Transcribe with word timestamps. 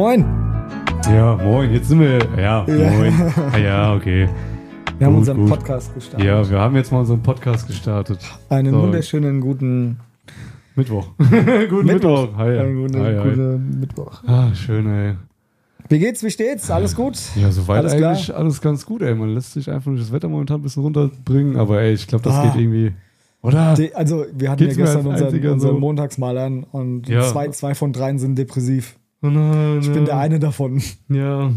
Moin! 0.00 0.24
Ja, 1.12 1.36
moin, 1.36 1.70
jetzt 1.74 1.88
sind 1.90 2.00
wir. 2.00 2.20
Ja, 2.38 2.64
Ja. 2.66 2.90
moin. 2.90 3.12
Ah, 3.52 3.58
ja, 3.58 3.94
okay. 3.94 4.26
Wir 4.96 5.06
haben 5.06 5.12
Gut, 5.12 5.18
unseren 5.18 5.36
gut. 5.40 5.50
Podcast 5.50 5.92
gestartet. 5.92 6.26
Ja, 6.26 6.50
wir 6.50 6.58
haben 6.58 6.74
jetzt 6.76 6.90
mal 6.90 7.00
unseren 7.00 7.22
Podcast 7.22 7.66
gestartet. 7.66 8.18
Einen 8.48 8.72
So. 8.72 8.80
wunderschönen 8.80 9.42
guten, 9.42 9.98
Mittwoch. 10.74 11.06
Guten 11.18 11.84
Mittwoch. 11.86 12.28
Hi, 12.34 12.58
einen 12.60 12.76
guten, 12.80 12.98
hi, 12.98 13.14
hi. 13.14 13.28
guten 13.28 13.78
Mittwoch. 13.80 14.24
Ah, 14.26 14.54
schön, 14.54 14.86
ey. 14.86 15.16
Wie 15.90 15.98
geht's? 15.98 16.22
Wie 16.24 16.30
steht's? 16.30 16.70
Alles 16.70 16.96
gut? 16.96 17.18
Ja, 17.36 17.52
soweit 17.52 17.80
Alles 17.80 17.94
klar? 17.94 18.12
eigentlich 18.12 18.34
alles 18.34 18.60
ganz 18.62 18.86
gut, 18.86 19.02
ey. 19.02 19.14
Man 19.14 19.34
lässt 19.34 19.52
sich 19.52 19.70
einfach 19.70 19.90
durch 19.90 20.00
das 20.00 20.12
Wetter 20.12 20.30
momentan 20.30 20.60
ein 20.60 20.62
bisschen 20.62 20.82
runterbringen, 20.82 21.58
aber 21.58 21.82
ey, 21.82 21.92
ich 21.92 22.06
glaube, 22.06 22.24
das 22.24 22.36
Ah. 22.36 22.44
geht 22.44 22.62
irgendwie. 22.62 22.92
Oder? 23.42 23.76
Also, 23.94 24.24
wir 24.32 24.50
hatten 24.50 24.62
ja 24.66 24.72
gestern 24.72 25.06
unseren, 25.06 25.34
unseren 25.34 25.60
so? 25.60 25.78
Montagsmalern 25.78 26.64
und 26.72 27.06
Ja. 27.06 27.20
zwei, 27.20 27.48
zwei 27.48 27.74
von 27.74 27.92
dreien 27.92 28.18
sind 28.18 28.38
depressiv. 28.38 28.96
Oh 29.22 29.26
nein, 29.28 29.78
Ich 29.80 29.92
bin 29.92 30.04
der 30.04 30.18
eine 30.18 30.38
davon. 30.38 30.80
Ja. 31.08 31.50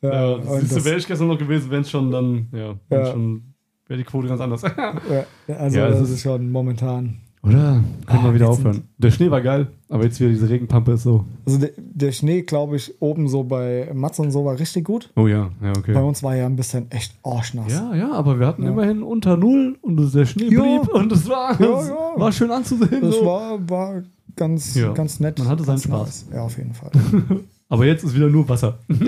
Ja, 0.00 0.38
das- 0.38 0.84
wäre 0.84 0.96
ich 0.96 1.06
gestern 1.06 1.28
noch 1.28 1.38
gewesen, 1.38 1.70
wenn 1.70 1.82
es 1.82 1.90
schon 1.90 2.10
dann, 2.10 2.46
ja, 2.52 2.74
Ja. 2.90 3.06
schon, 3.12 3.42
wäre 3.86 3.98
die 3.98 4.04
Quote 4.04 4.26
ganz 4.28 4.40
anders. 4.40 4.62
ja, 5.48 5.56
also, 5.58 5.78
Ja, 5.78 5.86
es 5.88 5.98
das 5.98 6.08
ist- 6.08 6.14
ist 6.16 6.22
schon 6.22 6.50
momentan. 6.50 7.18
Oder? 7.44 7.54
Können 7.54 7.84
Ah, 8.06 8.24
wir 8.24 8.34
wieder 8.34 8.46
sind- 8.52 8.66
aufhören. 8.66 8.82
Der 8.98 9.10
Schnee 9.10 9.28
war 9.30 9.40
geil, 9.40 9.66
aber 9.88 10.04
jetzt 10.04 10.20
wieder 10.20 10.30
diese 10.30 10.48
Regenpampe 10.48 10.92
ist 10.92 11.02
so. 11.02 11.24
Also, 11.44 11.58
der, 11.58 11.70
der 11.76 12.12
Schnee, 12.12 12.42
glaube 12.42 12.76
ich, 12.76 12.94
oben 13.00 13.28
so 13.28 13.42
bei 13.42 13.90
Mats 13.94 14.18
und 14.20 14.30
so 14.30 14.44
war 14.44 14.58
richtig 14.58 14.84
gut. 14.84 15.10
Oh 15.16 15.26
ja, 15.26 15.50
ja, 15.60 15.70
okay. 15.76 15.92
Bei 15.92 16.02
uns 16.02 16.22
war 16.22 16.36
ja 16.36 16.46
ein 16.46 16.54
bisschen 16.56 16.88
echt 16.92 17.14
arschnass. 17.24 17.72
Ja, 17.72 17.94
ja, 17.96 18.12
aber 18.12 18.38
wir 18.38 18.46
hatten 18.46 18.62
Ja. 18.62 18.70
immerhin 18.70 19.02
unter 19.02 19.36
Null 19.36 19.76
und 19.82 20.14
der 20.14 20.24
Schnee 20.24 20.50
Ja. 20.50 20.62
blieb 20.62 20.88
und 20.94 21.10
es 21.12 21.28
war, 21.28 21.60
Ja, 21.60 21.66
ja. 21.88 21.94
war 22.16 22.30
schön 22.32 22.50
anzusehen. 22.52 23.00
Das 23.02 23.14
so. 23.16 23.26
war, 23.26 23.68
war 23.68 24.02
ganz, 24.46 24.74
Ja. 24.74 24.92
ganz 24.92 25.20
nett. 25.20 25.38
Man 25.38 25.48
hatte 25.48 25.62
seinen 25.64 25.78
Spaß. 25.80 26.26
nice. 26.26 26.34
Ja, 26.34 26.42
auf 26.42 26.56
jeden 26.58 26.74
Fall. 26.74 26.90
Aber 27.68 27.86
jetzt 27.86 28.02
ist 28.04 28.14
wieder 28.14 28.28
nur 28.28 28.48
Wasser. 28.48 28.78
und 28.88 29.00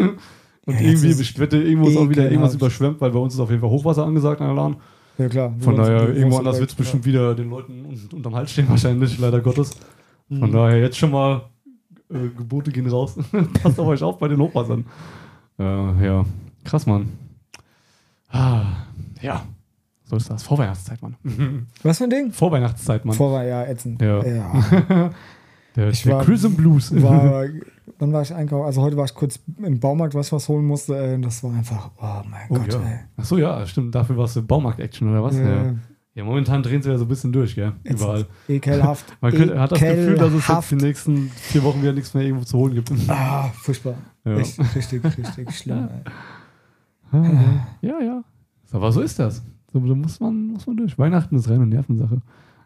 Ja, 0.66 0.80
irgendwie, 0.80 1.08
ist 1.08 1.20
ich 1.20 1.38
wette, 1.38 1.58
irgendwo 1.60 1.88
ist 1.88 1.96
auch 1.96 2.08
wieder 2.08 2.30
irgendwas 2.30 2.54
überschwemmt, 2.54 3.00
weil 3.00 3.10
bei 3.10 3.18
uns 3.18 3.34
ist 3.34 3.40
auf 3.40 3.50
jeden 3.50 3.60
Fall 3.60 3.70
Hochwasser 3.70 4.06
angesagt 4.06 4.40
an 4.40 4.46
der 4.48 4.56
Lahn. 4.56 4.76
Ja, 5.18 5.28
klar. 5.28 5.52
Von 5.60 5.76
daher, 5.76 6.08
wo 6.08 6.12
irgendwo 6.12 6.38
anders 6.38 6.58
wird 6.60 6.70
es 6.70 6.76
bestimmt 6.76 7.04
wieder 7.04 7.34
den 7.34 7.50
Leuten 7.50 7.84
un- 7.86 8.08
unterm 8.12 8.34
Hals 8.36 8.50
stehen, 8.52 8.68
wahrscheinlich, 8.70 9.18
leider 9.18 9.40
Gottes. 9.40 9.72
Mhm. 10.28 10.38
Von 10.38 10.52
daher 10.52 10.78
jetzt 10.80 10.96
schon 10.96 11.10
mal 11.10 11.42
äh, 12.10 12.28
Gebote 12.36 12.70
gehen 12.70 12.86
raus. 12.88 13.16
Passt 13.62 13.78
auf 13.78 13.86
euch 13.88 14.02
auf 14.02 14.18
bei 14.18 14.28
den 14.28 14.38
Hochwassern. 14.40 14.84
Äh, 15.58 16.04
ja, 16.06 16.24
krass, 16.64 16.86
Mann. 16.86 17.08
Ah, 18.30 18.64
ja, 19.20 19.44
so 20.04 20.16
ist 20.16 20.30
das. 20.30 20.42
Vorweihnachtszeit, 20.42 21.00
Mann. 21.02 21.16
Was 21.82 21.98
für 21.98 22.04
ein 22.04 22.10
Ding? 22.10 22.30
Vorweihnachtszeit, 22.32 23.04
Mann. 23.04 23.16
Vor 23.16 23.32
war 23.32 23.44
ja 23.44 23.64
ätzend. 23.64 24.00
Ja. 24.02 24.24
ja. 24.24 25.10
Der, 25.76 25.88
Ich 25.88 26.04
der 26.04 26.14
war- 26.18 26.24
Crimson 26.24 26.54
Blues. 26.54 27.02
War, 27.02 27.46
dann 27.98 28.12
war 28.12 28.22
ich 28.22 28.32
einkaufen. 28.32 28.64
Also 28.64 28.80
heute 28.80 28.96
war 28.96 29.06
ich 29.06 29.14
kurz 29.14 29.40
im 29.60 29.80
Baumarkt, 29.80 30.14
was 30.14 30.28
ich 30.28 30.32
was 30.32 30.48
holen 30.48 30.64
musste. 30.66 30.96
Ey, 30.96 31.14
und 31.16 31.22
das 31.22 31.42
war 31.42 31.52
einfach, 31.52 31.90
oh 32.00 32.22
mein 32.30 32.42
oh, 32.48 32.54
Gott, 32.60 32.74
ja. 32.74 32.80
ey. 32.80 32.98
Achso, 33.16 33.38
ja, 33.38 33.66
stimmt. 33.66 33.92
Dafür 33.92 34.16
warst 34.16 34.36
du 34.36 34.42
Baumarkt-Action 34.46 35.10
oder 35.10 35.24
was? 35.24 35.36
Äh, 35.36 35.42
Ja. 35.44 35.74
ja, 36.14 36.22
momentan 36.24 36.62
drehen 36.62 36.80
sie 36.80 36.90
ja 36.90 36.96
so 36.96 37.04
ein 37.06 37.08
bisschen 37.08 37.32
durch, 37.32 37.56
gell? 37.56 37.72
ätzend. 37.82 38.00
Überall. 38.00 38.26
Ekelhaft. 38.48 39.16
Man 39.20 39.32
könnte, 39.32 39.58
hat 39.60 39.72
das 39.72 39.80
Gefühl, 39.80 40.14
dass 40.14 40.32
es 40.32 40.46
jetzt 40.46 40.70
die 40.70 40.76
nächsten 40.76 41.28
vier 41.30 41.64
Wochen 41.64 41.82
wieder 41.82 41.92
nichts 41.92 42.14
mehr 42.14 42.22
irgendwo 42.22 42.44
zu 42.44 42.56
holen 42.56 42.74
gibt. 42.74 42.92
Ah, 43.08 43.48
furchtbar. 43.54 43.94
Ja. 44.24 44.36
Echt, 44.36 44.60
richtig, 44.76 45.02
richtig 45.04 45.50
schlimm. 45.58 45.88
Ey. 47.12 47.20
Ja, 47.80 48.00
ja. 48.00 48.22
Aber 48.70 48.92
so 48.92 49.00
ist 49.00 49.18
das. 49.18 49.42
So, 49.74 49.80
da 49.80 49.94
muss 49.94 50.20
man, 50.20 50.46
muss 50.52 50.66
man 50.68 50.76
durch. 50.76 50.96
Weihnachten 50.98 51.34
ist 51.34 51.48
reine 51.50 51.66
Nervensache. 51.66 52.22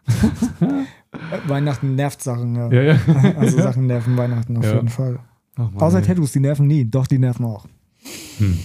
Weihnachten 1.47 1.95
nervt 1.95 2.21
Sachen, 2.21 2.55
ja. 2.55 2.71
Ja, 2.71 2.81
ja. 2.83 2.97
Also 3.35 3.57
Sachen 3.57 3.87
nerven 3.87 4.15
Weihnachten 4.15 4.55
auf 4.57 4.63
Ja. 4.63 4.75
jeden 4.75 4.89
Fall. 4.89 5.17
Ach, 5.55 5.71
Mann, 5.71 5.81
Außer 5.81 5.97
ey. 5.97 6.03
Tattoos, 6.05 6.31
die 6.33 6.39
nerven 6.39 6.67
nie. 6.67 6.85
Doch, 6.85 7.07
die 7.07 7.17
nerven 7.17 7.45
auch. 7.45 7.65
Hm. 8.37 8.57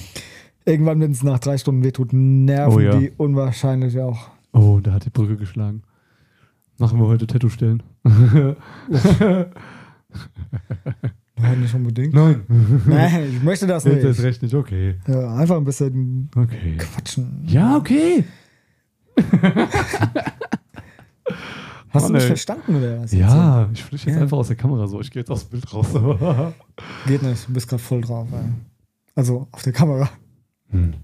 Irgendwann, 0.67 1.01
wenn 1.01 1.11
es 1.13 1.23
nach 1.23 1.39
drei 1.39 1.57
Stunden 1.57 1.83
wehtut, 1.83 2.13
nerven 2.13 2.73
Oh 2.75 2.99
die 2.99 3.13
unwahrscheinlich 3.17 3.99
auch. 3.99 4.29
Oh, 4.53 4.79
da 4.83 4.93
hat 4.93 5.07
die 5.07 5.11
Brücke 5.11 5.37
geschlagen. 5.39 5.83
Machen 6.79 6.99
wir 7.01 7.07
heute 7.07 7.27
Tattoo-Stellen. 7.27 7.83
Nein, 11.37 11.61
nicht 11.61 11.75
unbedingt. 11.75 12.15
Nein. 12.15 12.43
Nein, 12.87 13.35
ich 13.37 13.43
möchte 13.43 13.67
das 13.67 13.85
nicht. 13.85 14.05
recht 14.23 14.43
nicht. 14.43 14.55
Okay. 14.55 14.97
Ja, 15.09 15.35
einfach 15.35 15.57
ein 15.57 15.65
bisschen 15.65 16.31
Okay. 16.37 16.77
quatschen. 16.79 17.43
Ja, 17.47 17.77
okay. 17.77 18.25
Hast 21.91 22.03
Mann, 22.03 22.09
du 22.09 22.13
mich 22.15 22.23
ey. 22.25 22.29
verstanden 22.29 22.75
oder 22.77 23.01
was? 23.03 23.13
Ja, 23.13 23.69
ich 23.73 23.83
fliege 23.85 24.05
jetzt 24.07 24.17
Ja. 24.17 24.23
einfach 24.23 24.39
aus 24.39 24.49
der 24.49 24.57
Kamera 24.57 24.87
so. 24.89 25.01
Ich 25.01 25.11
gehe 25.13 25.21
jetzt 25.21 25.31
aus 25.31 25.49
dem 25.49 25.51
Bild 25.61 25.73
raus. 25.73 25.87
Geht 27.07 27.23
nicht, 27.23 27.49
du 27.49 27.53
bist 27.53 27.69
gerade 27.69 27.83
voll 27.83 28.01
drauf. 28.01 28.27
Ey. 28.33 28.39
Also 29.15 29.47
auf 29.53 29.63
der 29.63 29.73
Kamera. 29.73 30.09
hm. 30.71 30.95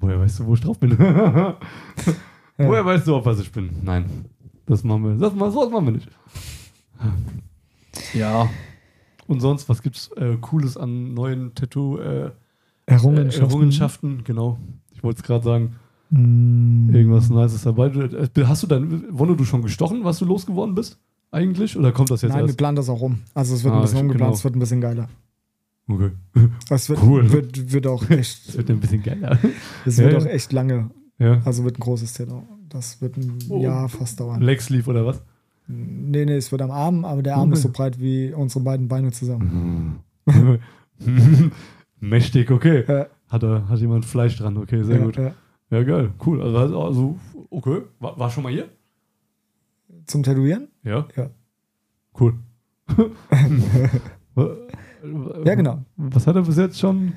Woher 0.00 0.18
weißt 0.20 0.40
du, 0.40 0.46
wo 0.46 0.54
ich 0.54 0.60
drauf 0.60 0.78
bin? 0.78 0.98
Woher 0.98 2.84
weißt 2.84 3.06
du, 3.06 3.14
auf 3.16 3.24
was 3.24 3.38
ich 3.40 3.50
bin? 3.50 3.70
Nein. 3.82 4.04
Das 4.66 4.82
machen 4.84 5.04
wir. 5.04 5.14
Das, 5.14 5.32
sowas 5.32 5.70
machen 5.70 5.86
wir 5.86 5.92
nicht. 5.92 6.08
Ja. 8.12 8.48
Und 9.26 9.40
sonst, 9.40 9.68
was 9.68 9.82
gibt's 9.82 10.08
äh, 10.16 10.36
Cooles 10.40 10.76
an 10.76 11.14
neuen 11.14 11.54
Tattoo 11.54 11.98
äh, 11.98 12.30
Errungenschaften. 12.86 13.48
Errungenschaften? 13.50 14.24
Genau. 14.24 14.58
Ich 14.92 15.02
wollte 15.02 15.18
es 15.20 15.22
gerade 15.24 15.44
sagen. 15.44 15.76
Mm, 16.10 16.94
Irgendwas 16.94 17.30
Nices 17.30 17.62
dabei. 17.62 17.86
Äh, 17.88 18.28
hast 18.44 18.62
du 18.62 18.66
dein, 18.66 19.04
Wonne 19.10 19.36
du 19.36 19.44
schon 19.44 19.62
gestochen, 19.62 20.04
was 20.04 20.18
du 20.18 20.26
losgeworden 20.26 20.74
bist? 20.74 20.98
Eigentlich? 21.30 21.76
Oder 21.76 21.92
kommt 21.92 22.10
das 22.10 22.22
jetzt 22.22 22.30
Nein, 22.32 22.40
wir 22.42 22.46
erst? 22.48 22.58
planen 22.58 22.76
das 22.76 22.88
auch 22.88 23.00
um. 23.00 23.20
Also 23.34 23.54
es 23.54 23.64
wird 23.64 23.72
Ah, 23.74 23.78
ein 23.78 23.82
bisschen 23.82 24.00
umgeplant, 24.00 24.28
genau. 24.28 24.36
es 24.36 24.44
wird 24.44 24.54
ein 24.54 24.60
bisschen 24.60 24.80
geiler. 24.80 25.08
Okay. 25.88 26.10
Es 26.70 26.88
wird, 26.88 27.02
Cool. 27.02 27.30
wird, 27.32 27.72
wird 27.72 27.86
auch 27.86 28.04
Das 28.04 28.10
echt, 28.18 28.56
wird 28.56 28.70
ein 28.70 28.80
bisschen 28.80 29.02
geiler. 29.02 29.38
es 29.84 29.98
wird 29.98 30.12
ja. 30.12 30.18
auch 30.18 30.26
echt 30.26 30.52
lange. 30.52 30.90
Ja. 31.18 31.40
Also 31.44 31.64
wird 31.64 31.78
ein 31.78 31.80
großes 31.80 32.12
Thema. 32.12 32.42
Das 32.68 33.00
wird 33.02 33.16
ein 33.16 33.38
Oh. 33.48 33.60
Jahr 33.60 33.88
fast 33.88 34.20
dauern. 34.20 34.40
Leg 34.42 34.60
Sleeve 34.62 34.88
oder 34.90 35.04
was? 35.06 35.22
Nee, 35.66 36.24
nee, 36.26 36.34
es 36.36 36.52
wird 36.52 36.60
am 36.62 36.70
Arm, 36.70 37.04
aber 37.04 37.22
der 37.22 37.36
Arm 37.36 37.48
Okay. 37.48 37.54
ist 37.54 37.62
so 37.62 37.70
breit 37.70 37.98
wie 38.00 38.32
unsere 38.32 38.62
beiden 38.64 38.86
Beine 38.88 39.10
zusammen. 39.12 40.00
Mächtig, 42.00 42.50
okay. 42.50 42.84
Ja, 42.86 43.06
Hat, 43.28 43.42
er, 43.42 43.68
hat 43.68 43.78
jemand 43.78 44.04
Fleisch 44.04 44.36
dran, 44.36 44.56
okay, 44.58 44.82
sehr 44.82 44.98
ja, 44.98 45.04
gut. 45.04 45.16
ja. 45.16 45.34
Ja, 45.70 45.82
geil, 45.82 46.12
cool. 46.26 46.42
Also, 46.42 46.80
also 46.82 47.18
okay. 47.50 47.80
War, 47.98 48.18
war 48.18 48.30
schon 48.30 48.42
mal 48.44 48.52
hier? 48.52 48.68
Zum 50.06 50.22
Tätowieren? 50.22 50.68
Ja. 50.82 51.06
Ja. 51.16 51.30
Cool. 52.18 52.34
Ja, 55.44 55.54
genau. 55.54 55.84
Was 55.96 56.26
hat 56.26 56.34
er 56.36 56.42
bis 56.42 56.56
jetzt 56.56 56.78
schon? 56.80 57.12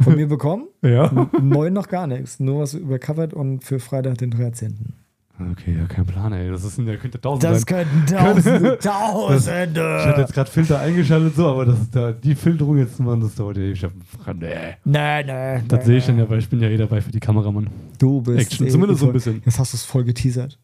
Von 0.00 0.14
mir 0.16 0.28
bekommen? 0.28 0.68
Ja. 0.82 1.28
Neu 1.40 1.70
noch 1.70 1.88
gar 1.88 2.06
nichts. 2.06 2.38
Nur 2.40 2.60
was 2.62 2.74
übercovert 2.74 3.34
und 3.34 3.64
für 3.64 3.78
Freitag 3.80 4.18
den 4.18 4.30
13. 4.30 4.94
Okay, 5.40 5.76
ja, 5.76 5.86
kein 5.86 6.04
Plan, 6.06 6.32
ey. 6.32 6.50
Das 6.50 6.62
ist 6.62 6.78
der 6.78 6.98
könnte 6.98 7.20
tausend 7.20 7.44
Das 7.44 7.62
sein. 7.62 7.66
könnten 7.66 8.06
Tausende, 8.06 8.78
Ich 8.78 8.86
hatte 8.86 9.72
Tausende. 9.72 10.20
jetzt 10.20 10.34
gerade 10.34 10.50
Filter 10.50 10.80
eingeschaltet, 10.80 11.34
so, 11.34 11.48
aber 11.48 11.64
das 11.66 11.80
ist 11.80 11.96
da, 11.96 12.12
die 12.12 12.34
Filterung 12.34 12.76
jetzt 12.78 12.96
zu 12.96 13.02
machen, 13.02 13.22
das 13.22 13.34
dauert 13.34 13.56
ja 13.56 13.62
ewig. 13.64 13.82
Nee. 13.82 14.48
Nee, 14.84 15.22
nee. 15.24 15.62
Das 15.68 15.80
nee, 15.80 15.84
sehe 15.86 15.96
ich 15.98 16.06
dann 16.06 16.18
ja, 16.18 16.28
weil 16.28 16.38
ich 16.38 16.48
bin 16.48 16.60
ja 16.60 16.68
eh 16.68 16.76
dabei 16.76 17.00
für 17.00 17.10
die 17.10 17.18
Kameramann. 17.20 17.68
Du 17.98 18.20
bist. 18.20 18.38
Action, 18.40 18.66
eh 18.66 18.70
zumindest 18.70 19.00
so 19.00 19.06
ein 19.06 19.12
bisschen. 19.12 19.42
Jetzt 19.44 19.58
hast 19.58 19.72
du 19.72 19.76
es 19.76 19.84
voll 19.84 20.04
geteasert. 20.04 20.58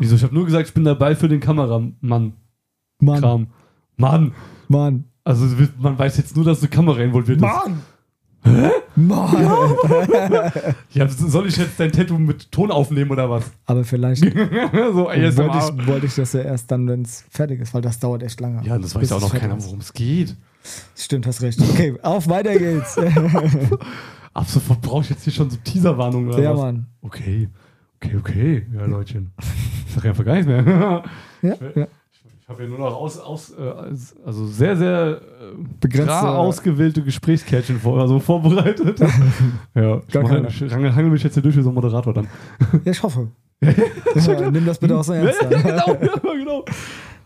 Wieso? 0.00 0.16
Ich 0.16 0.22
habe 0.24 0.34
nur 0.34 0.46
gesagt, 0.46 0.68
ich 0.68 0.74
bin 0.74 0.84
dabei 0.84 1.14
für 1.14 1.28
den 1.28 1.40
Kameramann. 1.40 1.94
Mann, 2.00 3.20
Kram. 3.20 3.46
Mann. 3.96 4.32
Mann, 4.68 5.04
Also 5.22 5.46
man 5.78 5.98
weiß 5.98 6.16
jetzt 6.16 6.34
nur, 6.34 6.44
dass 6.44 6.60
eine 6.60 6.68
Kamera 6.70 6.98
involviert 7.00 7.36
ist. 7.36 7.42
Mann! 7.42 7.82
Mann! 8.44 9.76
Ja, 10.92 11.08
soll 11.08 11.46
ich 11.46 11.56
jetzt 11.56 11.80
dein 11.80 11.90
Tattoo 11.90 12.18
mit 12.18 12.52
Ton 12.52 12.70
aufnehmen 12.70 13.10
oder 13.10 13.30
was? 13.30 13.50
Aber 13.66 13.84
vielleicht 13.84 14.20
so, 14.22 14.28
ey, 14.28 15.36
wollte 15.36 15.58
ich, 15.58 15.86
wollte 15.86 16.06
ich 16.06 16.14
das 16.14 16.32
ja 16.34 16.42
erst 16.42 16.70
dann, 16.70 16.86
wenn 16.86 17.02
es 17.02 17.24
fertig 17.30 17.60
ist, 17.60 17.72
weil 17.72 17.80
das 17.80 17.98
dauert 17.98 18.22
echt 18.22 18.40
lange. 18.40 18.62
Ja, 18.66 18.78
das 18.78 18.94
weiß 18.94 19.08
ja 19.08 19.16
auch 19.16 19.20
noch 19.20 19.34
keiner, 19.34 19.62
worum 19.62 19.80
es 19.80 19.92
geht. 19.92 20.36
Stimmt, 20.94 21.26
hast 21.26 21.40
recht. 21.42 21.60
Okay, 21.60 21.94
auf, 22.02 22.28
weiter 22.28 22.56
geht's. 22.58 22.98
Ab 24.34 24.46
sofort 24.46 24.80
brauche 24.82 25.02
ich 25.02 25.10
jetzt 25.10 25.24
hier 25.24 25.32
schon 25.32 25.50
so 25.50 25.56
Teaserwarnungen 25.64 26.28
oder 26.28 26.42
ja, 26.42 26.52
was? 26.52 26.60
Mann. 26.60 26.86
Okay, 27.00 27.48
okay, 27.96 28.16
okay. 28.16 28.66
Ja, 28.74 28.84
Leutchen. 28.84 29.32
Ich 29.86 29.94
sag 29.94 30.04
einfach 30.04 30.24
gar 30.24 30.34
nichts 30.34 30.46
mehr. 30.46 31.04
Ja, 31.42 31.56
ja. 31.74 31.88
Ich 32.52 32.58
habe 32.58 32.64
ja 32.64 32.68
nur 32.68 32.78
noch 32.90 32.96
aus, 32.96 33.18
aus 33.18 33.50
äh, 33.50 33.62
also 34.26 34.46
sehr, 34.46 34.76
sehr 34.76 35.20
äh, 35.22 35.62
Begrenzte- 35.80 36.10
rar 36.12 36.38
ausgewählte 36.38 37.02
Gesprächskärtchen 37.02 37.80
vor, 37.80 37.98
also 38.00 38.20
vorbereitet. 38.20 39.00
ja, 39.74 39.98
ich, 40.06 40.08
Gar 40.12 40.22
mache, 40.22 40.34
keine. 40.42 40.48
ich 40.48 40.72
hangel, 40.74 41.10
mich 41.10 41.22
jetzt 41.22 41.34
hier 41.34 41.42
durch 41.42 41.56
wie 41.56 41.62
so 41.62 41.70
ein 41.70 41.74
Moderator 41.74 42.12
dann. 42.12 42.28
Ja, 42.84 42.92
ich 42.92 43.02
hoffe. 43.02 43.28
ja, 43.62 44.50
nimm 44.50 44.66
das 44.66 44.78
bitte 44.78 44.98
auch 44.98 45.04
so 45.04 45.12
ernst. 45.14 45.40
ja, 45.40 45.48
dann. 45.50 45.62
genau, 45.62 45.86
ja, 45.88 46.34
genau. 46.34 46.64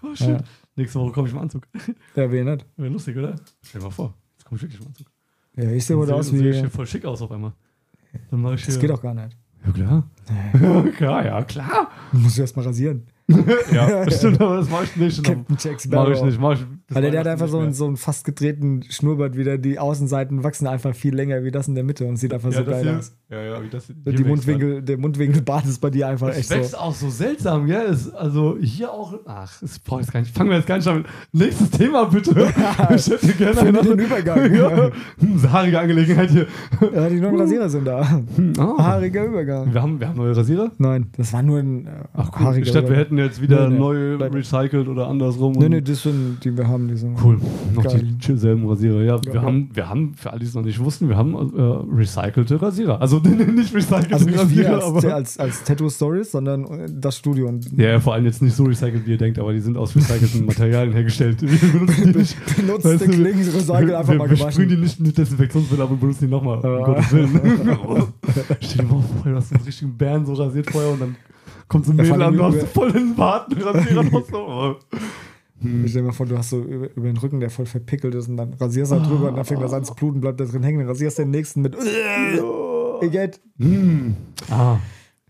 Oh, 0.02 0.14
shit. 0.14 0.28
Ja. 0.28 0.38
Nächste 0.76 1.00
Woche 1.00 1.12
komme 1.12 1.26
ich 1.26 1.34
im 1.34 1.40
Anzug. 1.40 1.66
Ja, 2.14 2.30
wen 2.30 2.44
nicht? 2.44 2.66
Wäre 2.76 2.92
lustig, 2.92 3.16
oder? 3.16 3.34
Stell 3.62 3.80
dir 3.80 3.86
mal 3.86 3.90
vor. 3.90 4.14
Jetzt 4.36 4.44
komme 4.44 4.56
ich 4.56 4.62
wirklich 4.62 4.80
im 4.80 4.86
Anzug. 4.86 5.06
Ja, 5.56 5.70
ich 5.70 5.84
sehe 5.84 5.96
Dann 6.06 6.10
aus 6.14 6.28
ich 6.32 6.34
wie. 6.34 6.52
hier 6.52 6.70
voll 6.70 6.86
schick 6.86 7.04
aus 7.04 7.20
auf 7.22 7.32
einmal. 7.32 7.52
Dann 8.30 8.40
mache 8.42 8.54
ich 8.54 8.64
hier. 8.64 8.74
Das 8.74 8.80
geht 8.80 8.90
doch 8.90 9.02
gar 9.02 9.14
nicht. 9.14 9.36
Ja, 9.66 9.72
klar. 9.72 10.10
Ja, 10.60 10.82
klar, 10.92 11.24
ja, 11.24 11.42
klar. 11.44 11.90
Muss 12.12 12.34
ich 12.34 12.38
erst 12.40 12.56
mal 12.56 12.64
rasieren. 12.64 13.06
Ja, 13.72 14.10
stimmt, 14.10 14.40
aber 14.40 14.56
das 14.56 14.70
mach 14.70 14.82
ich 14.84 14.96
nicht. 14.96 15.22
Captain 15.24 15.56
Jack 15.58 15.72
Mach 15.74 15.80
Sparrow. 15.80 16.16
ich 16.16 16.22
nicht, 16.22 16.40
mach 16.40 16.52
ich. 16.52 16.60
Weil 16.88 17.02
der, 17.02 17.10
der 17.10 17.20
hat 17.20 17.26
einfach 17.26 17.48
so 17.48 17.58
einen, 17.58 17.72
so 17.72 17.84
einen 17.86 17.96
fast 17.96 18.24
gedrehten 18.24 18.84
Schnurrbart 18.88 19.36
wieder. 19.36 19.58
Die 19.58 19.78
Außenseiten 19.78 20.44
wachsen 20.44 20.68
einfach 20.68 20.94
viel 20.94 21.14
länger 21.14 21.42
wie 21.42 21.50
das 21.50 21.66
in 21.66 21.74
der 21.74 21.82
Mitte 21.82 22.06
und 22.06 22.16
sieht 22.16 22.32
einfach 22.32 22.52
ja, 22.52 22.58
so 22.58 22.64
geil 22.64 22.82
hier, 22.82 22.98
aus. 22.98 23.16
Ja, 23.28 23.42
ja, 23.42 23.62
wie 23.62 23.68
das 23.68 23.86
hier 23.86 24.12
Die 24.12 24.22
Mundwinkel, 24.22 24.82
der 24.82 24.96
Mundwinkelbart 24.96 25.66
ist 25.66 25.80
bei 25.80 25.90
dir 25.90 26.06
einfach 26.06 26.28
Das 26.28 26.38
echt 26.38 26.50
wächst 26.50 26.70
so. 26.72 26.76
auch 26.76 26.94
so 26.94 27.10
seltsam, 27.10 27.66
gell? 27.66 27.86
Es, 27.90 28.08
also 28.14 28.56
hier 28.60 28.92
auch. 28.92 29.14
Ach, 29.26 29.52
brauche 29.84 30.00
ich 30.00 30.06
jetzt 30.06 30.12
gar 30.12 30.20
nicht. 30.20 30.36
Fangen 30.36 30.50
wir 30.50 30.58
jetzt 30.58 30.66
gar 30.66 30.76
nicht 30.76 30.86
damit. 30.86 31.06
Nächstes 31.32 31.70
Thema 31.70 32.04
bitte. 32.04 32.30
ich 32.94 33.06
hätte 33.08 33.32
gerne 33.32 33.54
Finde 33.56 33.80
eine 33.80 33.88
den 33.88 33.98
Übergang. 33.98 34.54
ja, 34.54 34.90
hm, 35.18 35.52
haarige 35.52 35.80
Angelegenheit 35.80 36.30
hier. 36.30 36.46
Ja, 36.94 37.08
die 37.08 37.20
neuen 37.20 37.40
Rasierer 37.40 37.68
sind 37.68 37.84
da. 37.84 38.22
Ah. 38.58 38.78
Haariger 38.78 39.24
Übergang. 39.24 39.74
Wir 39.74 39.82
haben, 39.82 39.98
wir 39.98 40.08
haben 40.08 40.16
neue 40.16 40.36
Rasierer. 40.36 40.70
Nein, 40.78 41.10
das 41.16 41.32
war 41.32 41.42
nur 41.42 41.58
ein 41.58 41.86
äh, 41.86 41.90
Ach 42.14 42.30
cool. 42.36 42.46
haariger 42.46 42.66
Statt 42.66 42.88
wir 42.88 42.96
hätten 42.96 43.18
jetzt 43.18 43.42
wieder 43.42 43.68
Nee, 43.68 43.78
nee. 43.78 44.14
Leider. 44.14 44.34
recycelt 44.34 44.88
oder 44.88 45.08
andersrum. 45.08 45.52
Nee, 45.54 45.68
nee, 45.68 45.80
das 45.80 46.02
sind, 46.02 46.44
die 46.44 46.56
wir 46.56 46.68
haben, 46.68 46.75
die 46.88 46.96
sind. 46.96 47.16
Cool. 47.22 47.38
Noch 47.74 47.84
Geil. 47.84 48.02
die 48.02 48.36
selben 48.36 48.68
Rasierer. 48.68 49.02
Ja, 49.02 49.18
wir, 49.24 49.34
Ja. 49.34 49.42
haben, 49.42 49.70
wir 49.72 49.88
haben, 49.88 50.14
für 50.14 50.30
alle, 50.30 50.40
die 50.40 50.46
es 50.46 50.54
noch 50.54 50.62
nicht 50.62 50.78
wussten, 50.78 51.08
wir 51.08 51.16
haben 51.16 51.34
äh, 51.34 51.96
recycelte 51.96 52.60
Rasierer. 52.60 53.00
Also 53.00 53.18
nicht 53.20 53.74
recycelte 53.74 54.12
Also 54.14 54.26
nicht 54.26 54.38
Rasierer, 54.38 54.74
als, 54.74 54.84
aber. 54.84 55.14
als, 55.14 55.38
als 55.38 55.64
Tattoo 55.64 55.88
Stories, 55.90 56.30
sondern 56.32 56.64
äh, 56.66 56.86
das 56.90 57.16
Studio. 57.16 57.48
Und 57.48 57.70
Ja, 57.78 57.90
ja, 57.92 58.00
vor 58.00 58.14
allem 58.14 58.24
jetzt 58.26 58.42
nicht 58.42 58.54
so 58.54 58.64
recycelt, 58.64 59.06
wie 59.06 59.12
ihr 59.12 59.18
denkt, 59.18 59.38
aber 59.38 59.52
die 59.52 59.60
sind 59.60 59.76
aus 59.76 59.96
recycelten 59.96 60.44
Materialien 60.46 60.92
hergestellt. 60.92 61.40
Wir 61.42 61.48
benutzen 61.72 62.12
die 62.12 62.18
nicht. 62.18 62.36
benutzte 62.56 62.88
Weißt 62.90 63.00
du, 63.06 63.10
Klingen, 63.10 63.48
Recycle 63.48 63.96
einfach 63.96 64.12
wir, 64.12 64.18
mal 64.18 64.30
wir 64.30 64.36
sprühen 64.36 64.68
die 64.68 64.74
gewaschen. 64.76 64.80
nicht 64.82 65.00
mit 65.00 65.18
Desinfektionsmittel, 65.18 65.82
aber 65.84 65.96
benutzen 65.96 66.26
die 66.26 66.30
nochmal. 66.30 66.58
Um 66.58 66.70
Ja. 66.70 66.84
Gottes 66.84 67.12
Willen. 67.12 67.40
Stell 68.60 68.84
dir 68.86 68.92
mal 68.92 69.02
vor, 69.02 69.30
du 69.32 69.34
hast 69.36 69.52
einen 69.54 69.64
richtigen 69.64 69.96
Bären 69.96 70.26
so 70.26 70.34
rasiert 70.34 70.70
vorher 70.70 70.92
und 70.92 71.00
dann 71.00 71.16
kommt 71.68 71.84
so 71.86 71.92
ein 71.92 71.98
Ja, 71.98 72.04
Mädel 72.04 72.22
an, 72.22 72.36
du 72.36 72.42
hast 72.44 72.62
voll 72.68 72.92
den 72.92 73.14
Bart, 73.14 73.52
einen 73.54 74.10
Oh. 75.62 75.66
Ich 75.84 75.90
stell 75.90 76.02
dir 76.02 76.08
mal 76.08 76.12
vor, 76.12 76.26
du 76.26 76.36
hast 76.36 76.50
so 76.50 76.60
über, 76.60 76.90
über 76.94 77.06
den 77.06 77.16
Rücken, 77.16 77.40
der 77.40 77.50
voll 77.50 77.66
verpickelt 77.66 78.14
ist 78.14 78.28
und 78.28 78.36
dann 78.36 78.54
rasierst 78.54 78.92
du 78.92 78.96
halt 78.96 79.08
drüber 79.08 79.28
und 79.28 79.36
dann 79.36 79.44
fängt 79.44 79.62
das 79.62 79.72
an 79.72 79.84
zu 79.84 79.94
bluten, 79.94 80.20
bleibt 80.20 80.38
da 80.40 80.44
drin 80.44 80.62
hängen, 80.62 80.80
dann 80.80 80.88
rasierst 80.88 81.18
den 81.18 81.30
nächsten 81.30 81.62
mit 81.62 81.76
Igitt. 83.02 83.40
Mm. 83.58 84.12
Ah, 84.50 84.78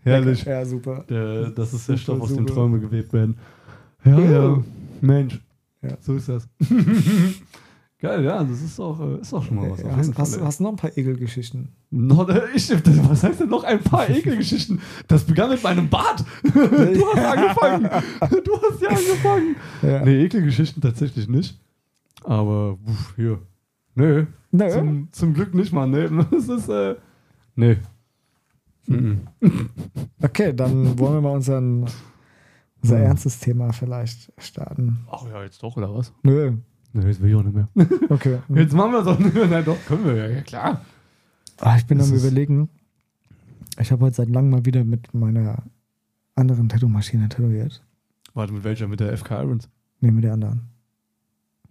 herrlich. 0.03 0.43
Ja, 0.43 0.65
super. 0.65 1.05
Der, 1.09 1.49
das 1.51 1.73
ist 1.73 1.87
der 1.89 1.97
Super, 1.97 2.17
Stoff, 2.17 2.21
aus 2.21 2.35
dem. 2.35 2.47
Träume 2.47 2.79
gewebt 2.79 3.13
werden. 3.13 3.37
Ja, 4.05 4.19
ja. 4.19 4.63
Mensch. 5.01 5.39
Ja. 5.81 5.97
So 6.01 6.15
ist 6.15 6.29
das. 6.29 6.47
Geil, 7.99 8.23
ja, 8.23 8.43
das 8.43 8.61
ist 8.61 8.79
auch, 8.79 8.99
äh, 8.99 9.21
ist 9.21 9.33
auch 9.33 9.43
schon 9.43 9.55
mal 9.55 9.71
was. 9.71 9.81
Ja, 9.81 9.87
auf 9.87 9.97
hast, 9.97 10.07
jeden 10.07 10.17
hast, 10.19 10.35
Fall, 10.35 10.45
hast 10.45 10.59
du 10.59 10.63
noch 10.63 10.69
ein 10.69 10.75
paar 10.75 10.95
Ekelgeschichten? 10.95 11.69
Noch, 11.89 12.29
äh, 12.29 12.41
ich, 12.53 12.69
was 12.69 13.23
heißt 13.23 13.39
denn 13.39 13.49
noch 13.49 13.63
ein 13.63 13.79
paar 13.81 14.07
Ekelgeschichten? 14.09 14.79
Das 15.07 15.23
begann 15.23 15.49
mit 15.49 15.63
meinem 15.63 15.89
Bart. 15.89 16.23
Du 16.43 16.61
hast 16.61 17.25
angefangen. 17.25 17.83
Du 18.43 18.61
hast 18.61 18.81
ja 18.81 18.89
angefangen. 18.89 19.55
Ja. 19.81 20.05
Nee, 20.05 20.25
Ekelgeschichten 20.25 20.79
tatsächlich 20.81 21.27
nicht. 21.27 21.59
Aber, 22.23 22.77
uff, 22.85 23.13
hier. 23.15 23.39
Nö. 23.95 24.27
Nö. 24.51 24.69
Zum, 24.69 25.07
zum 25.11 25.33
Glück 25.33 25.55
nicht 25.55 25.73
mal. 25.73 25.87
Nee, 25.87 26.07
das 26.29 26.47
ist, 26.49 26.69
äh, 26.69 26.95
nee. 27.55 27.77
Mhm. 28.85 29.21
Okay, 30.21 30.53
dann 30.53 30.97
wollen 30.99 31.15
wir 31.15 31.21
mal 31.21 31.33
unseren, 31.35 31.85
unser 32.83 32.97
Hm. 32.97 33.05
ernstes 33.05 33.39
Thema 33.39 33.73
vielleicht 33.73 34.31
starten. 34.37 34.99
Ach 35.11 35.25
ja, 35.27 35.43
jetzt 35.43 35.63
doch, 35.63 35.75
oder 35.77 35.93
was? 35.93 36.13
Nö. 36.21 36.53
Nee, 36.93 37.05
jetzt 37.05 37.21
will 37.21 37.29
ich 37.29 37.35
auch 37.35 37.43
nicht 37.43 37.55
mehr. 37.55 37.67
Okay. 38.09 38.39
Jetzt 38.49 38.73
machen 38.73 38.91
wir 38.93 38.99
es 39.01 39.07
auch 39.07 39.19
nicht 39.19 39.33
mehr. 39.33 39.47
Nein, 39.47 39.65
doch, 39.65 39.77
können 39.85 40.05
wir 40.05 40.15
ja, 40.15 40.27
ja 40.27 40.41
klar. 40.41 40.81
Ah, 41.59 41.75
ich 41.77 41.85
bin 41.85 41.97
Das 41.97 42.11
am 42.11 42.17
überlegen. 42.17 42.69
Ich 43.79 43.91
habe 43.91 44.05
heute 44.05 44.15
seit 44.15 44.29
langem 44.29 44.51
mal 44.51 44.65
wieder 44.65 44.83
mit 44.83 45.13
meiner 45.13 45.63
anderen 46.35 46.69
Tattoo-Maschine 46.69 47.29
tätowiert. 47.29 47.83
Warte, 48.33 48.53
mit 48.53 48.63
welcher? 48.63 48.87
Mit 48.87 48.99
der 48.99 49.15
FK 49.17 49.41
Irons? 49.43 49.69
Nee, 49.99 50.11
mit 50.11 50.23
der 50.23 50.33
anderen. 50.33 50.61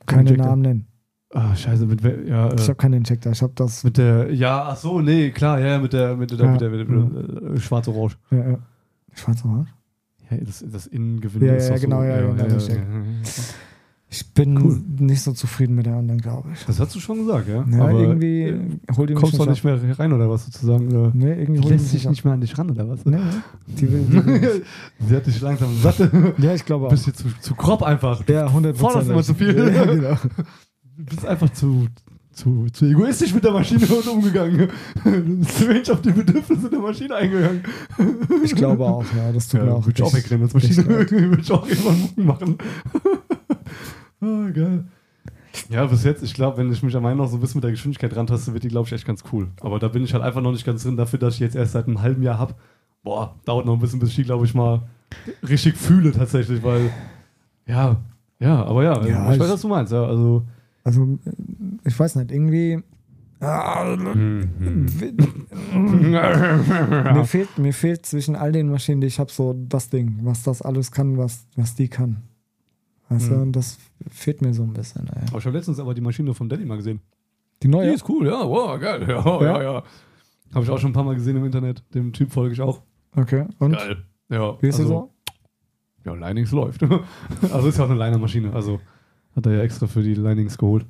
Keine 0.07 0.23
Injector. 0.23 0.47
Namen 0.47 0.63
nennen. 0.63 0.87
Ah, 1.33 1.55
scheiße, 1.57 1.87
mit 1.87 2.03
wel 2.05 2.29
ja, 2.29 2.53
Ich 2.55 2.61
äh, 2.61 2.65
habe 2.69 2.75
keinen 2.77 2.95
Injector. 2.95 3.33
Ich 3.33 3.43
habe 3.43 3.53
das. 3.57 3.83
mit 3.83 3.97
der, 3.99 4.33
ja, 4.33 4.65
ach 4.69 4.77
so, 4.77 5.01
nee, 5.01 5.31
klar, 5.31 5.59
ja, 5.61 5.79
mit 5.79 5.93
der, 5.93 6.17
mit 6.17 6.31
der, 6.31 6.39
Ja. 6.39 6.51
mit 6.53 6.61
der, 6.61 6.71
mit 6.71 6.81
der, 6.81 6.87
mit 6.97 7.43
der 7.43 7.51
äh, 7.55 7.59
schwarz-orange. 7.61 8.17
Ja, 8.31 8.51
ja. 8.51 8.59
Schwarz-Orange? 9.13 9.71
Ja, 10.31 10.37
das, 10.39 10.65
das 10.69 10.87
Innengewinde 10.87 11.47
Ja, 11.47 11.55
ist 11.55 11.69
ja, 11.69 11.79
genau, 11.79 12.01
so, 12.01 12.05
ja, 12.05 12.21
genau, 12.21 12.55
richtig. 12.55 12.79
Ich 14.09 14.33
bin 14.35 14.57
Cool. 14.63 14.81
nicht 15.01 15.21
so 15.23 15.33
zufrieden 15.33 15.75
mit 15.75 15.87
der 15.87 15.97
anderen, 15.97 16.21
glaube 16.21 16.51
ich. 16.55 16.65
Das 16.65 16.79
hast 16.79 16.95
du 16.95 17.01
schon 17.01 17.19
gesagt, 17.19 17.49
ja. 17.49 17.65
Ja, 17.69 17.85
Aber 17.89 17.99
irgendwie 18.01 18.43
äh, 18.43 18.61
holt 18.97 19.11
die 19.11 19.15
mich 19.15 19.21
kommst 19.23 19.37
du 19.39 19.45
nicht 19.47 19.65
mehr 19.65 19.99
rein 19.99 20.13
oder 20.13 20.31
was 20.31 20.45
sozusagen? 20.45 20.89
Oder? 20.89 21.11
Nee, 21.13 21.33
irgendwie 21.41 21.61
Die 21.61 21.69
lässt 21.69 21.91
sich 21.91 22.09
nicht 22.09 22.25
mehr 22.25 22.35
an 22.35 22.41
dich 22.41 22.57
ran 22.57 22.71
oder 22.71 22.89
was? 22.89 23.05
Nee. 23.05 23.19
Die 23.67 23.91
will, 23.91 24.05
die 24.09 24.25
will 24.25 24.63
Sie 25.09 25.17
hat 25.17 25.27
dich 25.27 25.41
langsam 25.41 25.71
satt. 25.83 25.99
Du 25.99 26.35
ja, 26.39 26.55
ich 26.55 26.65
glaube 26.65 26.87
auch. 26.87 26.91
bist 26.91 27.05
hier 27.05 27.15
zu, 27.15 27.25
zu 27.41 27.55
grob 27.57 27.83
einfach. 27.83 28.23
Ja, 28.29 28.47
100 28.47 28.77
forderst 28.77 29.11
immer 29.11 29.23
zu 29.25 29.35
viel. 29.35 29.57
Ja, 29.75 29.85
genau. 29.87 30.17
Du 30.99 31.05
bist 31.05 31.27
einfach 31.27 31.51
zu, 31.51 31.87
zu, 32.33 32.67
zu 32.73 32.87
egoistisch 32.87 33.35
mit 33.35 33.43
der 33.43 33.53
Maschine 33.53 33.87
und 33.87 34.07
umgegangen. 34.07 34.69
Du 35.03 35.11
bist 35.37 35.59
zu 35.59 35.69
wenig 35.69 35.91
auf 35.91 36.01
die 36.01 36.13
Bedürfnisse 36.13 36.71
der 36.71 36.79
Maschine 36.79 37.17
eingegangen. 37.17 37.63
Ich 38.45 38.55
glaube 38.55 38.85
auch, 38.85 39.05
ja. 39.17 39.33
Das 39.33 39.49
tut 39.49 39.63
mir 39.65 39.75
auch. 39.75 39.85
Würde 39.85 39.99
ich 39.99 40.03
auch 40.05 40.15
wegrennen 40.15 40.45
als 40.45 40.55
Maschine. 40.55 40.87
Würde 41.11 41.39
ich 41.41 41.51
auch 41.51 41.67
irgendwann 41.69 42.01
Mucken 42.01 42.25
machen. 42.25 42.59
Ah, 44.27 44.51
geil. 44.51 44.85
Ja, 45.71 45.87
bis 45.87 46.05
jetzt, 46.05 46.23
ich 46.23 46.35
glaube, 46.35 46.59
wenn 46.59 46.71
ich 46.71 46.83
mich 46.83 46.95
an 46.97 47.03
meinen 47.03 47.17
noch 47.17 47.29
so 47.29 47.37
ein 47.39 47.41
bisschen 47.41 47.59
mit 47.59 47.65
der 47.65 47.71
Geschwindigkeit 47.71 48.15
rantaste, 48.15 48.53
wird 48.53 48.63
die, 48.65 48.69
glaube 48.69 48.87
ich, 48.87 48.93
echt 48.93 49.07
ganz 49.07 49.23
cool. 49.33 49.49
Aber 49.63 49.79
da 49.79 49.89
bin 49.89 50.05
ich 50.05 50.13
halt 50.13 50.23
einfach 50.23 50.43
noch 50.43 50.53
nicht 50.53 50.67
ganz 50.67 50.83
drin, 50.83 50.97
dafür, 50.99 51.19
dass 51.19 51.35
ich 51.35 51.41
jetzt 51.41 51.57
erst 51.57 51.73
seit 51.73 51.87
einem 51.87 52.03
halben 52.03 52.23
Jahr 52.23 52.39
habe. 52.39 52.55
Boah, 53.03 53.35
dauert 53.47 53.65
noch 53.65 53.73
ein 53.75 53.79
bisschen, 53.79 53.99
bis 53.99 54.11
ich 54.11 54.17
die, 54.17 54.25
glaube 54.25 54.45
ich, 54.45 54.55
mal 54.55 54.83
richtig 55.49 55.77
fühle 55.77 56.13
tatsächlich, 56.13 56.63
weil, 56.63 56.91
ja, 57.67 57.97
ja, 58.39 58.65
aber 58.67 58.83
ja, 58.85 59.07
Ja, 59.07 59.33
ich 59.33 59.39
weiß, 59.41 59.47
ich- 59.47 59.53
was 59.55 59.63
du 59.63 59.69
meinst, 59.69 59.93
ja, 59.93 60.05
also. 60.05 60.43
Also, 60.85 61.19
äh, 61.25 61.31
ich 61.89 61.99
weiß 61.99 62.17
nicht, 62.17 62.31
irgendwie. 62.33 62.83
Ah, 63.41 63.97
mir, 67.15 67.25
fehlt, 67.25 67.59
mir 67.59 67.73
fehlt 67.73 68.07
zwischen 68.07 68.37
all 68.37 68.53
den 68.53 68.71
Maschinen, 68.71 69.01
die 69.01 69.07
ich 69.07 69.19
habe, 69.19 69.31
so 69.33 69.55
das 69.69 69.89
Ding, 69.91 70.19
was 70.23 70.43
das 70.43 70.63
alles 70.63 70.91
kann, 70.91 71.17
was, 71.19 71.47
was 71.57 71.75
die 71.75 71.89
kann. 71.89 72.19
Weißt 73.09 73.29
du, 73.31 73.35
Mhm. 73.35 73.43
und 73.43 73.53
das 73.53 73.79
fehlt 74.11 74.43
mir 74.43 74.53
so 74.53 74.63
ein 74.65 74.73
bisschen. 74.73 75.07
Ey. 75.09 75.23
Aber 75.29 75.39
ich 75.39 75.47
habe 75.47 75.57
letztens 75.57 75.79
aber 75.79 75.95
die 75.95 76.01
Maschine 76.01 76.35
von 76.35 76.49
Daddy 76.49 76.65
mal 76.65 76.77
gesehen. 76.77 77.01
Die 77.63 77.69
neue? 77.69 77.89
Die 77.89 77.95
ist 77.95 78.09
cool, 78.09 78.27
ja, 78.27 78.47
wow, 78.47 78.79
geil, 78.81 79.03
ja, 79.09 79.25
ja, 79.25 79.43
ja. 79.43 79.63
ja. 79.63 79.83
Habe 80.55 80.65
ich 80.65 80.71
auch 80.71 80.79
schon 80.79 80.91
ein 80.91 80.95
paar 80.95 81.05
Mal 81.05 81.15
gesehen 81.15 81.37
im 81.37 81.45
Internet. 81.45 81.83
Dem 81.95 82.13
Typ 82.13 82.33
folge 82.33 82.53
ich 82.55 82.61
auch. 82.61 82.83
Okay. 83.15 83.47
Und? 83.59 83.73
Geil. 83.73 84.05
Ja, 84.29 84.61
Wie 84.61 84.69
ist 84.69 84.77
sie 84.77 84.83
also, 84.83 85.11
so? 86.05 86.11
Ja, 86.11 86.15
Linings 86.29 86.51
läuft. 86.53 86.83
also 87.53 87.69
ist 87.69 87.79
ja 87.79 87.85
auch 87.85 87.91
eine 87.91 87.99
Liner-Maschine. 87.99 88.53
Also 88.53 88.81
hat 89.35 89.47
er 89.47 89.53
ja 89.57 89.63
extra 89.63 89.87
für 89.87 90.03
die 90.03 90.15
Linings 90.15 90.57
geholt. 90.59 90.87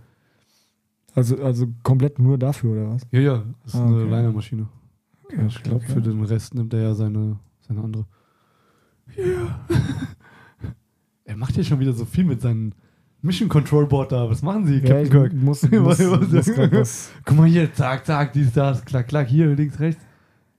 Also, 1.15 1.43
also 1.43 1.67
komplett 1.83 2.19
nur 2.19 2.37
dafür, 2.39 2.73
oder 2.73 2.91
was? 2.95 3.03
Ja, 3.11 3.21
ja, 3.21 3.43
das 3.65 3.75
ist 3.75 3.81
Ah, 3.81 3.87
eine 3.87 3.97
okay. 3.97 4.11
Liner-Maschine. 4.11 4.69
Okay, 5.25 5.37
Ja, 5.41 5.47
ich 5.47 5.63
glaube, 5.63 5.85
okay. 5.85 5.93
für 5.95 6.01
den 6.03 6.23
Rest 6.25 6.55
nimmt 6.55 6.75
er 6.75 6.81
ja 6.83 6.95
seine, 6.95 7.39
seine 7.61 7.83
andere. 7.83 8.05
Yeah. 9.17 9.61
er 11.27 11.37
macht 11.37 11.57
ja 11.57 11.63
schon 11.65 11.79
wieder 11.81 11.93
so 11.93 12.05
viel 12.07 12.25
mit 12.25 12.41
seinem 12.41 12.73
Mission 13.23 13.49
Control 13.49 13.87
Board 13.87 14.13
da. 14.13 14.29
Was 14.31 14.43
machen 14.43 14.67
Sie, 14.67 14.75
Ja, 14.79 14.81
Captain 14.81 15.05
ich 15.05 15.11
Kirk? 15.11 15.33
muss, 15.35 15.63
muss, 15.71 15.99
muss 15.99 15.99
was. 16.31 17.11
Guck 17.25 17.37
mal 17.37 17.47
hier, 17.47 17.73
zack, 17.75 18.07
zack, 18.07 18.33
dies, 18.33 18.53
das, 18.53 18.85
klack, 18.85 19.09
klack, 19.09 19.29
hier, 19.29 19.55
links, 19.55 19.79
rechts. 19.81 20.03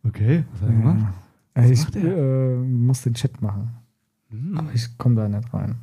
Okay, 0.04 0.44
was 0.52 0.62
hat 0.62 0.70
er 0.70 0.76
gemacht? 0.76 1.00
Ja. 1.00 1.14
Also 1.54 1.74
ich 1.74 1.84
macht 1.84 1.96
äh, 1.96 2.56
muss 2.58 3.02
den 3.02 3.14
Chat 3.16 3.42
machen. 3.42 3.72
Hm. 4.30 4.58
Aber 4.58 4.74
ich 4.74 4.98
komme 4.98 5.16
da 5.16 5.28
nicht 5.28 5.54
rein. 5.54 5.76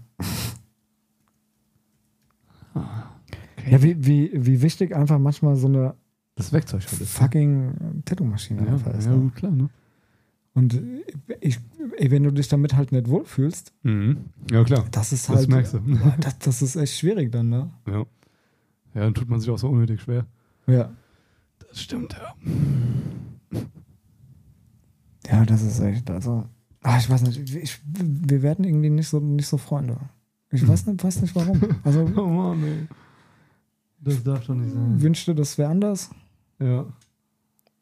Okay. 2.74 3.70
Ja, 3.70 3.82
wie, 3.82 4.04
wie, 4.06 4.30
wie 4.34 4.62
wichtig 4.62 4.94
einfach 4.94 5.18
manchmal 5.18 5.56
so 5.56 5.66
eine 5.68 5.94
das 6.36 6.52
Werkzeug 6.52 6.82
halt 6.90 7.00
ist. 7.00 7.16
fucking 7.16 8.02
Tattoo-Maschine 8.04 8.64
Ja, 8.66 8.72
einfach 8.72 8.92
ist. 8.94 9.06
ja, 9.06 9.14
ne? 9.14 9.30
klar, 9.34 9.52
ne? 9.52 9.68
Und 10.54 10.80
ich, 11.40 11.58
ey, 11.96 12.10
wenn 12.12 12.22
du 12.22 12.30
dich 12.30 12.46
damit 12.48 12.74
halt 12.76 12.92
nicht 12.92 13.08
wohlfühlst, 13.08 13.72
Mhm. 13.82 14.18
Ja, 14.50 14.62
klar. 14.64 14.84
das 14.92 15.12
ist 15.12 15.28
Das 15.28 15.36
halt. 15.36 15.48
merkst 15.48 15.74
du. 15.74 15.80
Das, 16.20 16.38
das 16.38 16.62
ist 16.62 16.76
echt 16.76 16.96
schwierig 16.96 17.32
dann, 17.32 17.48
ne? 17.48 17.70
Ja. 17.88 18.04
Ja, 18.94 19.00
dann 19.00 19.14
tut 19.14 19.28
man 19.28 19.40
sich 19.40 19.50
auch 19.50 19.58
so 19.58 19.68
unnötig 19.68 20.00
schwer. 20.02 20.26
Ja. 20.68 20.90
Das 21.68 21.82
stimmt, 21.82 22.12
ja. 22.14 22.34
Ja, 25.28 25.44
das 25.44 25.62
ist 25.62 25.80
echt, 25.80 26.08
also. 26.10 26.44
Ah, 26.82 26.98
ich 26.98 27.08
weiß 27.08 27.22
nicht, 27.22 27.54
ich, 27.56 27.80
wir 27.86 28.42
werden 28.42 28.64
irgendwie 28.64 28.90
nicht 28.90 29.08
so, 29.08 29.18
nicht 29.18 29.46
so 29.48 29.56
Freunde. 29.56 29.96
Ich 30.50 30.66
weiß 30.68 30.86
nicht, 30.86 31.02
weiß 31.02 31.22
nicht 31.22 31.34
warum. 31.34 31.60
Also 31.82 32.02
Oh 32.16 32.26
Mann, 32.28 32.62
ey. 32.62 32.86
Das 34.00 34.22
darf 34.22 34.46
doch 34.46 34.54
nicht 34.54 34.72
sein. 34.72 35.00
wünschte, 35.00 35.34
das 35.34 35.56
wäre 35.56 35.70
anders, 35.70 36.10
Ja. 36.60 36.84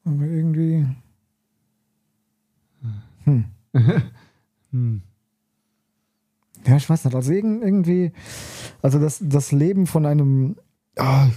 aber 0.04 0.24
irgendwie. 0.24 0.86
Hm. 3.24 3.44
Hm. 4.72 5.02
Ja, 6.66 6.76
ich 6.76 6.88
weiß 6.88 7.04
nicht. 7.04 7.14
Also 7.14 7.32
irg- 7.32 7.60
irgendwie, 7.62 8.12
also 8.80 8.98
das, 8.98 9.18
das 9.22 9.52
Leben 9.52 9.86
von 9.86 10.06
einem. 10.06 10.56
Ah, 10.96 11.28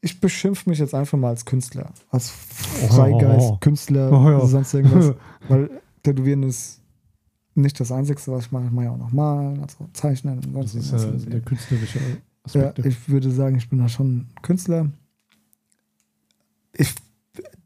ich 0.00 0.20
beschimpfe 0.20 0.68
mich 0.70 0.78
jetzt 0.78 0.94
einfach 0.94 1.18
mal 1.18 1.28
als 1.28 1.44
Künstler. 1.44 1.92
Als 2.10 2.30
Freigeist, 2.30 3.46
Oh. 3.52 3.56
Künstler, 3.60 4.10
Oh 4.12 4.28
ja. 4.30 4.46
sonst 4.46 4.72
irgendwas. 4.74 5.14
Weil 5.48 5.70
Tätowieren 6.02 6.42
ist 6.44 6.80
nicht 7.54 7.78
das 7.80 7.92
Einzige, 7.92 8.20
was 8.26 8.46
ich 8.46 8.52
mache. 8.52 8.64
Ich 8.66 8.70
mache 8.72 8.84
ja 8.86 8.90
auch 8.92 8.98
noch 8.98 9.12
malen, 9.12 9.62
also 9.62 9.88
zeichnen. 9.92 10.38
Und 10.46 10.54
Das 10.64 10.72
sonst 10.72 10.86
ist 10.92 10.92
irgendwas. 11.04 11.24
ja 11.24 11.30
der 11.30 11.40
künstlerische 11.42 11.98
Ja, 11.98 12.68
Aspekt. 12.70 12.86
ich 12.86 13.08
würde 13.08 13.30
sagen, 13.30 13.56
ich 13.56 13.68
bin 13.68 13.78
da 13.78 13.88
schon 13.88 14.26
Künstler. 14.42 14.90
Ich, 16.72 16.94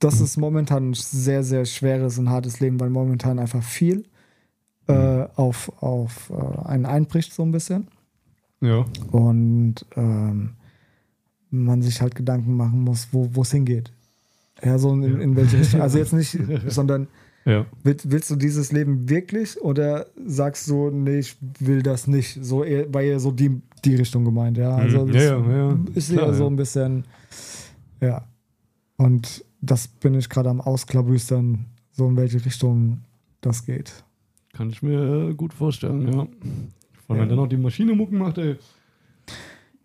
das 0.00 0.21
ist 0.21 0.37
momentan 0.37 0.90
ein 0.90 0.95
sehr, 0.95 1.42
sehr 1.45 1.64
schweres 1.64 2.19
und 2.19 2.28
hartes 2.30 2.59
Leben, 2.61 2.80
weil 2.80 2.90
momentan 2.90 3.38
einfach 3.38 3.62
viel 3.62 4.04
äh, 4.88 5.26
auf, 5.37 5.71
auf 5.83 6.30
äh, 6.30 6.66
einen 6.69 6.87
einbricht, 6.87 7.33
so 7.33 7.42
ein 7.45 7.52
bisschen. 7.52 7.87
ja. 8.61 8.85
Und 9.12 9.76
ähm, 9.97 10.54
man 11.52 11.83
sich 11.83 12.00
halt 12.00 12.14
Gedanken 12.14 12.57
machen 12.57 12.80
muss, 12.83 13.09
wo 13.12 13.42
es 13.42 13.50
hingeht. 13.50 13.92
Ja, 14.62 14.78
so 14.78 14.92
in, 14.92 15.21
in 15.21 15.37
welche 15.37 15.59
Richtung. 15.59 15.80
Also 15.80 15.99
jetzt 15.99 16.12
nicht, 16.12 16.38
sondern 16.69 17.09
Ja. 17.45 17.66
willst, 17.83 18.11
willst 18.11 18.30
du 18.30 18.37
dieses 18.37 18.71
Leben 18.73 19.09
wirklich 19.09 19.61
oder 19.61 20.07
sagst 20.26 20.69
du, 20.69 20.90
nee, 20.90 21.19
ich 21.19 21.37
will 21.59 21.83
das 21.83 22.07
nicht? 22.07 22.38
So 22.45 22.62
eher, 22.64 22.92
war 22.92 23.02
eher 23.02 23.19
so 23.21 23.33
die, 23.33 23.61
die 23.85 23.97
Richtung 23.97 24.25
gemeint, 24.25 24.59
ja. 24.59 24.75
Also 24.76 25.07
das 25.07 25.16
Ja, 25.16 25.38
ja, 25.38 25.57
ja. 25.71 25.78
ist 25.95 26.11
eher 26.11 26.33
so 26.35 26.45
ja. 26.45 26.50
ein 26.50 26.57
bisschen, 26.57 27.04
ja. 28.00 28.25
Und 28.97 29.45
das 29.61 29.88
bin 29.88 30.14
ich 30.14 30.29
gerade 30.29 30.49
am 30.50 30.61
Ausklabüstern, 30.61 31.67
so 31.93 32.09
in 32.09 32.17
welche 32.17 32.45
Richtung 32.45 33.00
das 33.40 33.64
geht. 33.67 34.05
Kann 34.52 34.71
ich 34.71 34.83
mir 34.83 35.29
äh, 35.31 35.35
gut 35.35 35.52
vorstellen, 35.55 36.07
ja. 36.07 36.12
Vor 36.12 36.26
allem, 36.26 36.29
Ja. 37.09 37.19
wenn 37.23 37.29
dann 37.29 37.37
noch 37.38 37.47
die 37.49 37.57
Maschine 37.57 37.95
Mucken 37.95 38.19
macht, 38.19 38.38
ey. 38.38 38.57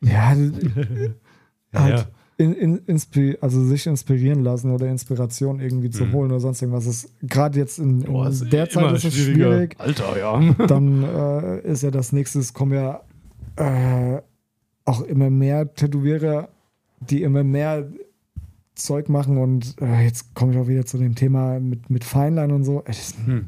Ja, 0.02 0.34
Ja, 1.74 1.80
halt 1.82 2.00
ja. 2.00 2.06
In, 2.38 2.54
in, 2.54 2.78
inspi 2.86 3.38
also 3.40 3.64
sich 3.64 3.88
inspirieren 3.88 4.44
lassen 4.44 4.72
oder 4.72 4.88
Inspiration 4.90 5.60
irgendwie 5.62 5.90
zu 5.90 6.06
Mhm. 6.06 6.12
holen 6.14 6.32
oder 6.32 6.42
sonst 6.42 6.62
irgendwas 6.62 6.86
ist 6.86 7.10
gerade 7.22 7.58
jetzt 7.60 7.80
in, 7.80 8.02
in 8.02 8.12
Boah, 8.12 8.28
ist 8.28 8.52
der 8.52 8.70
Zeit 8.70 8.84
immer 8.84 8.94
ist 8.94 9.06
es 9.06 9.16
schwierig. 9.16 9.76
Alter, 9.80 10.18
ja. 10.20 10.54
Dann 10.68 11.04
äh, 11.04 11.62
ist 11.62 11.84
ja 11.84 11.92
das 11.92 12.12
nächste, 12.12 12.40
es 12.40 12.54
kommen 12.54 12.74
ja 12.74 13.02
äh, 13.56 14.22
auch 14.84 15.02
immer 15.04 15.30
mehr 15.30 15.74
Tätowierer, 15.74 16.50
die 17.00 17.24
immer 17.24 17.44
mehr 17.46 17.88
Zeug 18.76 19.10
machen 19.10 19.38
und 19.38 19.76
äh, 19.82 20.04
jetzt 20.04 20.34
komme 20.36 20.54
ich 20.54 20.58
auch 20.60 20.68
wieder 20.68 20.86
zu 20.86 20.98
dem 20.98 21.16
Thema 21.16 21.60
mit, 21.60 21.90
mit 21.90 22.04
Feinlein 22.04 22.52
und 22.52 22.64
so. 22.64 22.84
Es- 22.86 23.16
Hm. 23.26 23.48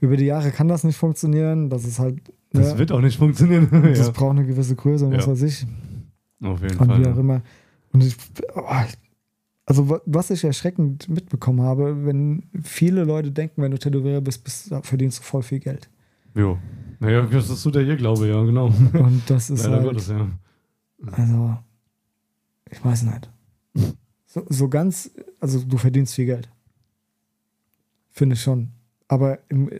Über 0.00 0.16
die 0.18 0.26
Jahre 0.26 0.50
kann 0.50 0.68
das 0.68 0.84
nicht 0.84 0.96
funktionieren. 0.96 1.70
Das 1.70 1.84
ist 1.84 1.98
halt, 1.98 2.20
Das 2.52 2.72
ne, 2.74 2.78
wird 2.78 2.92
auch 2.92 3.00
nicht 3.00 3.16
funktionieren. 3.18 3.68
das 3.84 3.98
ja. 4.06 4.10
braucht 4.10 4.36
eine 4.36 4.44
gewisse 4.46 4.76
Größe 4.76 5.06
und 5.06 5.14
was 5.16 5.24
Ja. 5.24 5.32
weiß 5.32 5.42
ich. 5.42 5.66
Auf 6.42 6.60
jeden 6.62 6.76
Und 6.78 6.88
wie 6.88 7.06
auch 7.06 7.12
Fall. 7.12 7.18
immer. 7.20 7.42
Und 7.92 8.04
ich, 8.04 8.14
oh, 8.54 8.62
also 9.64 9.88
wa- 9.88 10.02
was 10.04 10.28
ich 10.30 10.44
erschreckend 10.44 11.08
mitbekommen 11.08 11.62
habe, 11.62 12.04
wenn 12.04 12.42
viele 12.62 13.04
Leute 13.04 13.30
denken, 13.30 13.62
wenn 13.62 13.70
du 13.70 13.78
Tätowierer 13.78 14.20
bist, 14.20 14.44
bist 14.44 14.74
verdienst 14.82 15.20
du 15.20 15.22
voll 15.22 15.42
viel 15.42 15.60
Geld. 15.60 15.88
Jo. 16.34 16.58
Naja, 17.00 17.22
das 17.22 17.48
ist 17.48 17.62
so 17.62 17.70
der 17.70 17.84
hier 17.84 17.96
glaube, 17.96 18.26
ja, 18.28 18.42
genau. 18.44 18.66
Und 18.66 19.22
das 19.28 19.48
ist 19.48 19.62
Leider 19.64 19.76
halt, 19.76 19.84
Gottes, 19.86 20.08
ja. 20.08 20.28
also, 21.12 21.56
ich 22.70 22.84
weiß 22.84 23.04
nicht. 23.04 23.30
So, 24.34 24.44
so 24.48 24.68
ganz, 24.68 25.12
also 25.38 25.60
du 25.60 25.76
verdienst 25.78 26.14
viel 26.14 26.26
Geld. 26.26 26.48
Finde 28.10 28.34
ich 28.34 28.42
schon. 28.42 28.70
Aber 29.06 29.38
im, 29.48 29.70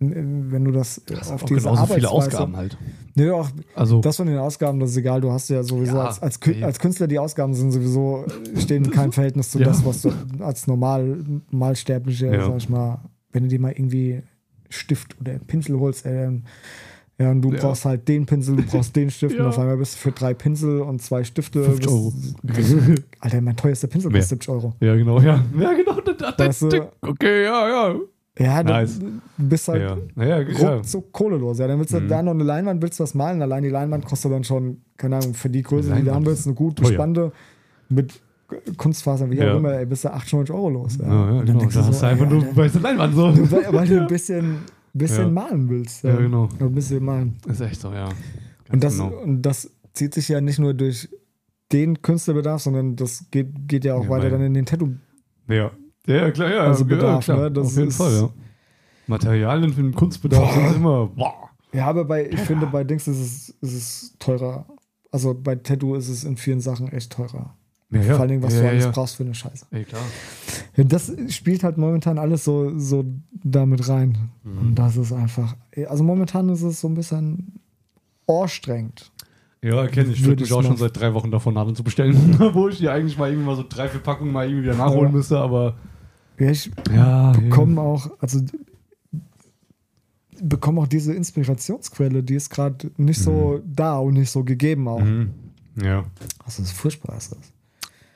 wenn 0.00 0.64
du 0.64 0.70
das 0.72 1.02
Das 1.06 1.30
auf 1.30 1.42
auch 1.42 1.46
diese 1.46 1.60
genauso 1.60 1.94
viele 1.94 2.10
Ausgaben 2.10 2.56
halt. 2.56 2.78
Nö, 3.16 3.32
auch 3.32 3.50
Also, 3.74 4.00
Das 4.00 4.16
von 4.16 4.26
den 4.26 4.38
Ausgaben, 4.38 4.80
das 4.80 4.90
ist 4.92 4.96
egal. 4.96 5.20
Du 5.20 5.30
hast 5.30 5.48
ja 5.50 5.62
sowieso 5.62 5.96
Ja, 5.98 6.06
als, 6.06 6.20
als, 6.20 6.40
als 6.62 6.78
Künstler, 6.80 7.06
die 7.06 7.18
Ausgaben 7.18 7.52
sind 7.54 7.70
sowieso, 7.70 8.24
äh, 8.26 8.60
stehen 8.60 8.84
in 8.86 8.90
keinem 8.90 9.12
Verhältnis 9.12 9.50
zu 9.50 9.58
Ja. 9.60 9.66
das, 9.66 9.84
was 9.84 10.00
du 10.02 10.10
als 10.40 10.66
normal, 10.66 11.22
normalsterblicher, 11.50 12.32
Ja. 12.34 12.46
sag 12.46 12.56
ich 12.56 12.68
mal, 12.70 12.98
wenn 13.30 13.42
du 13.44 13.48
dir 13.50 13.60
mal 13.60 13.72
irgendwie 13.72 14.22
Stift 14.70 15.20
oder 15.20 15.38
Pinsel 15.38 15.78
holst, 15.78 16.06
dann, 16.06 16.44
ja, 17.18 17.30
und 17.30 17.42
du 17.42 17.52
Ja. 17.52 17.60
brauchst 17.60 17.84
halt 17.84 18.08
den 18.08 18.26
Pinsel, 18.26 18.56
du 18.56 18.62
brauchst 18.70 18.94
den 18.96 19.10
Stift 19.10 19.34
und 19.36 19.42
Ja. 19.42 19.48
auf 19.48 19.58
einmal 19.58 19.76
bist 19.76 19.94
du 19.94 19.98
für 19.98 20.12
drei 20.12 20.34
Pinsel 20.34 20.80
und 20.80 21.00
zwei 21.02 21.22
Stifte. 21.24 21.62
50 21.64 21.86
bist- 21.86 21.92
Euro. 21.92 22.12
Alter, 23.20 23.40
mein 23.40 23.56
teuerster 23.56 23.86
Pinsel 23.88 24.10
kostet 24.10 24.28
70 24.42 24.48
Euro. 24.50 24.74
ja, 24.80 24.94
genau, 24.96 25.20
ja. 25.20 25.42
Ja, 25.58 25.72
genau. 25.72 26.00
Das, 26.00 26.16
das, 26.36 26.38
Weißt 26.38 26.62
du- 26.72 26.88
okay, 27.02 27.44
ja, 27.44 27.68
ja. 27.68 27.94
Ja, 28.36 28.62
Nice. 28.64 28.98
du 28.98 29.20
bist 29.48 29.68
halt 29.68 29.82
Ja, 29.82 29.96
naja, 30.16 30.40
ja. 30.40 30.74
ruckzuck 30.74 31.12
kohlelos. 31.12 31.58
Ja, 31.60 31.68
dann 31.68 31.78
willst 31.78 31.94
du 31.94 32.00
Mhm. 32.00 32.08
da 32.08 32.20
noch 32.20 32.32
eine 32.32 32.42
Leinwand, 32.42 32.82
willst 32.82 32.98
du 32.98 33.04
was 33.04 33.14
malen. 33.14 33.40
Allein 33.40 33.62
die 33.62 33.68
Leinwand 33.68 34.04
kostet 34.04 34.32
dann 34.32 34.42
schon, 34.42 34.78
keine 34.96 35.16
Ahnung, 35.18 35.34
für 35.34 35.48
die 35.48 35.62
Größe, 35.62 35.82
die 35.82 35.88
du 35.90 35.94
Leinwand 35.98 36.16
haben 36.16 36.26
willst, 36.26 36.46
eine 36.46 36.54
gute, 36.56 36.82
teuer. 36.82 36.94
spannende 36.94 37.30
mit 37.88 38.20
Kunstfasern, 38.76 39.30
wie 39.30 39.36
Ja. 39.36 39.52
auch 39.52 39.58
immer, 39.58 39.72
ey, 39.74 39.86
bist 39.86 40.04
du 40.04 40.12
800 40.12 40.50
Euro 40.50 40.68
los. 40.70 40.98
Ja, 41.00 41.06
Ja, 41.06 41.12
ja, 41.12 41.20
Und 41.20 41.36
dann 41.38 41.46
genau. 41.46 41.58
denkst 41.60 41.74
Da 41.76 41.80
du 41.82 41.86
hast 41.86 41.94
so, 42.00 42.06
du 42.06 42.10
einfach 42.12 42.26
ey, 42.26 42.32
nur 42.32 42.56
weiße 42.56 42.78
Leinwand 42.80 43.14
so. 43.14 43.22
weil, 43.52 43.66
weil 43.72 43.88
du 43.88 44.00
ein 44.00 44.06
bisschen, 44.08 44.56
bisschen 44.98 45.24
Ja. 45.24 45.30
malen 45.30 45.68
willst. 45.68 46.04
Ja, 46.04 46.16
genau. 46.16 46.44
Oder 46.56 46.66
ein 46.66 46.74
bisschen 46.74 47.04
malen. 47.04 47.36
Ist 47.46 47.60
echt 47.60 47.80
so, 47.80 47.92
ja. 47.92 48.04
Ganz 48.04 48.14
Und 48.72 48.84
das, 48.84 48.98
genau. 48.98 49.16
und 49.22 49.42
das 49.42 49.70
zieht 49.92 50.14
sich 50.14 50.28
ja 50.28 50.40
nicht 50.40 50.58
nur 50.58 50.72
durch 50.74 51.08
den 51.72 52.00
Künstlerbedarf, 52.02 52.62
sondern 52.62 52.96
das 52.96 53.24
geht, 53.30 53.68
geht 53.68 53.84
ja 53.84 53.94
auch 53.94 54.04
Ja, 54.04 54.10
weiter 54.10 54.30
dann 54.30 54.42
in 54.42 54.54
den 54.54 54.66
Tattoo. 54.66 54.92
Ja. 55.48 55.70
Ja, 56.06 56.30
klar, 56.30 56.50
ja. 56.50 56.60
Also 56.64 56.84
ja, 56.84 56.88
Bedarf, 56.96 57.24
klar. 57.24 57.38
ne? 57.38 57.50
Das 57.50 57.66
Auf 57.68 57.76
jeden 57.76 57.88
ist- 57.88 57.96
Fall, 57.96 58.12
ja. 58.12 58.30
Materialien 59.06 59.72
für 59.72 59.82
den 59.82 59.94
Kunstbedarf 59.94 60.54
Boah. 60.54 60.66
sind 60.68 60.76
immer. 60.76 61.06
Boah. 61.08 61.34
Ja, 61.72 61.86
aber 61.86 62.04
bei, 62.04 62.28
ich 62.28 62.40
finde, 62.40 62.66
bei 62.66 62.84
Dings 62.84 63.08
ist 63.08 63.18
es, 63.20 63.48
ist 63.60 63.74
es 63.74 64.16
teurer. 64.18 64.66
Also 65.10 65.34
bei 65.34 65.56
Tattoo 65.56 65.94
ist 65.96 66.08
es 66.08 66.24
in 66.24 66.36
vielen 66.36 66.60
Sachen 66.60 66.88
echt 66.88 67.12
teurer. 67.12 67.56
Ja, 67.94 68.00
ja. 68.00 68.12
Vor 68.12 68.20
allen 68.20 68.28
Dingen, 68.28 68.42
was 68.42 68.54
ja, 68.54 68.62
du 68.62 68.68
alles 68.68 68.90
brauchst 68.90 69.16
für 69.16 69.22
eine 69.22 69.34
Scheiße. 69.34 69.66
Ey, 69.70 69.84
klar. 69.84 70.02
Das 70.76 71.12
spielt 71.28 71.62
halt 71.62 71.78
momentan 71.78 72.18
alles 72.18 72.44
so, 72.44 72.78
so 72.78 73.04
damit 73.32 73.88
rein. 73.88 74.30
Mhm. 74.42 74.58
Und 74.58 74.74
das 74.74 74.96
ist 74.96 75.12
einfach. 75.12 75.56
Also 75.86 76.02
momentan 76.04 76.48
ist 76.48 76.62
es 76.62 76.80
so 76.80 76.88
ein 76.88 76.94
bisschen 76.94 77.60
anstrengend. 78.26 79.12
Ja, 79.62 79.86
kenne 79.86 80.10
ich. 80.10 80.20
Ich 80.20 80.24
Würde 80.24 80.42
mich 80.42 80.50
ich 80.50 80.56
auch 80.56 80.62
schon 80.62 80.76
seit 80.76 80.98
drei 80.98 81.14
Wochen 81.14 81.30
davon 81.30 81.54
Nadeln 81.54 81.74
zu 81.74 81.84
bestellen. 81.84 82.36
Wo 82.52 82.68
ich 82.68 82.78
die 82.78 82.88
eigentlich 82.88 83.16
mal 83.16 83.30
irgendwie 83.30 83.46
mal 83.46 83.56
so 83.56 83.64
drei, 83.66 83.88
vier 83.88 84.00
Packungen 84.00 84.32
mal 84.32 84.46
irgendwie 84.46 84.64
wieder 84.64 84.76
nachholen 84.76 85.12
müsste, 85.12 85.38
aber. 85.38 85.76
Ja, 86.38 86.50
ich 86.50 86.70
bekomme 86.74 87.80
auch, 87.80 88.10
also 88.18 88.40
bekomme 90.42 90.80
auch 90.80 90.88
diese 90.88 91.14
Inspirationsquelle, 91.14 92.22
die 92.22 92.34
ist 92.34 92.50
gerade 92.50 92.90
nicht 92.96 93.20
so 93.20 93.60
da 93.64 93.98
und 93.98 94.14
nicht 94.14 94.30
so 94.30 94.42
gegeben 94.42 94.88
auch. 94.88 95.00
Mhm. 95.00 95.30
Ja. 95.80 96.04
Also 96.44 96.62
es 96.62 96.70
ist 96.70 96.72
furchtbar 96.72 97.16
ist 97.16 97.32
das. 97.32 97.53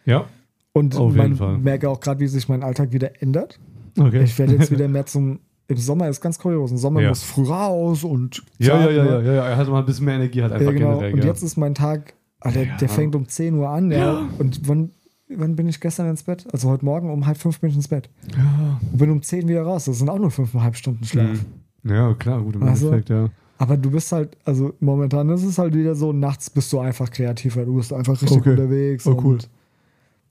Ja. 0.09 0.25
Und 0.73 0.97
Auf 0.97 1.15
jeden 1.15 1.17
man 1.29 1.37
Fall. 1.37 1.59
merke 1.59 1.89
auch 1.89 2.01
gerade, 2.01 2.21
wie 2.21 2.27
sich 2.29 2.49
mein 2.49 2.63
Alltag 2.63 2.93
wieder 2.93 3.21
ändert. 3.23 3.59
Okay. 3.99 4.23
Ich 4.25 4.39
werde 4.39 4.55
jetzt 4.55 4.71
wieder 4.71 4.89
mehr 4.89 5.07
zum. 5.07 5.41
Im 5.71 5.77
Sommer 5.77 6.09
ist 6.09 6.21
ganz 6.23 6.39
kurios. 6.39 6.71
Im 6.71 6.79
Sommer 6.79 7.03
Ja. 7.03 7.11
muss 7.11 7.23
früh 7.23 7.45
raus 7.47 8.03
und. 8.05 8.43
ja, 8.59 8.81
ja, 8.81 8.91
ja, 8.91 9.05
ne? 9.05 9.11
ja, 9.11 9.21
ja, 9.21 9.33
ja. 9.35 9.49
Er 9.49 9.57
hat 9.59 9.69
mal 9.69 9.81
ein 9.81 9.85
bisschen 9.87 10.07
mehr 10.07 10.15
Energie 10.15 10.41
halt 10.43 10.53
einfach 10.53 10.67
Ja, 10.67 10.73
genau. 10.73 10.91
generell. 10.95 11.13
Und 11.15 11.25
jetzt 11.25 11.43
ist 11.43 11.57
mein 11.57 11.75
Tag, 11.75 12.15
ah, 12.41 12.51
der, 12.51 12.77
der 12.79 12.89
fängt 12.89 13.15
um 13.15 13.29
10 13.29 13.55
Uhr 13.55 13.69
an. 13.69 13.91
Ja. 13.91 14.29
Und 14.39 14.67
wann, 14.67 14.91
wann 15.29 15.57
bin 15.57 15.69
ich 15.69 15.79
gestern 15.81 16.09
ins 16.09 16.23
Bett? 16.23 16.47
Also 16.53 16.71
heute 16.71 16.85
Morgen 16.87 17.11
um 17.11 17.27
halb 17.27 17.37
fünf 17.37 17.61
bin 17.61 17.69
ich 17.71 17.77
ins 17.77 17.89
Bett. 17.89 18.09
ja. 18.35 18.81
Und 18.93 18.99
bin 18.99 19.11
um 19.11 19.21
10 19.21 19.47
wieder 19.47 19.63
raus. 19.63 19.85
Das 19.85 19.99
sind 19.99 20.09
auch 20.09 20.19
nur 20.19 20.31
fünfeinhalb 20.31 20.75
Stunden 20.77 21.05
Schlaf. 21.05 21.39
Mhm. 21.83 21.91
ja, 21.93 22.15
klar, 22.15 22.41
gut, 22.41 22.55
im 22.57 22.63
Also, 22.63 22.87
Endeffekt, 22.87 23.11
ja. 23.11 23.29
Aber 23.59 23.77
du 23.77 23.91
bist 23.91 24.11
halt, 24.13 24.37
also 24.47 24.73
momentan 24.81 25.29
ist 25.31 25.43
es 25.45 25.59
halt 25.59 25.75
wieder 25.75 25.95
so, 25.97 26.13
nachts 26.13 26.49
bist 26.49 26.73
du 26.73 26.79
einfach 26.79 27.11
kreativer. 27.11 27.65
Du 27.67 27.75
bist 27.75 27.93
einfach 27.93 28.15
richtig 28.15 28.39
Okay. 28.39 28.51
unterwegs. 28.53 29.07
Oh, 29.07 29.21
cool. 29.23 29.35
und 29.35 29.49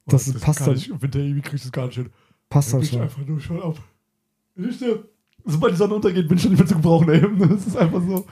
Das 0.08 0.32
passt 0.40 0.60
gar 0.60 0.68
halt- 0.70 0.78
nicht. 0.78 1.02
Winter 1.02 1.20
irgendwie 1.20 1.42
kriegst 1.42 1.66
du 1.66 1.68
es 1.70 1.72
gar 1.72 1.86
nicht 1.88 1.96
hin. 1.96 2.10
Passt 2.50 2.74
halt 2.74 2.84
Ich 2.84 2.90
schon. 2.92 3.02
einfach 3.02 3.26
nur 3.26 3.40
schon 3.40 3.62
ab. 3.62 3.78
Ich, 4.56 4.84
sobald 5.46 5.74
die 5.74 5.78
Sonne 5.78 5.94
untergeht, 5.96 6.28
bin 6.28 6.38
ich 6.38 6.44
schon 6.44 6.52
nicht 6.52 6.60
mehr 6.60 6.68
zu 6.68 6.76
gebrauchen, 6.76 7.10
ey. 7.10 7.22
Das 7.50 7.68
ist 7.68 7.78
einfach 7.78 8.02
so. 8.02 8.26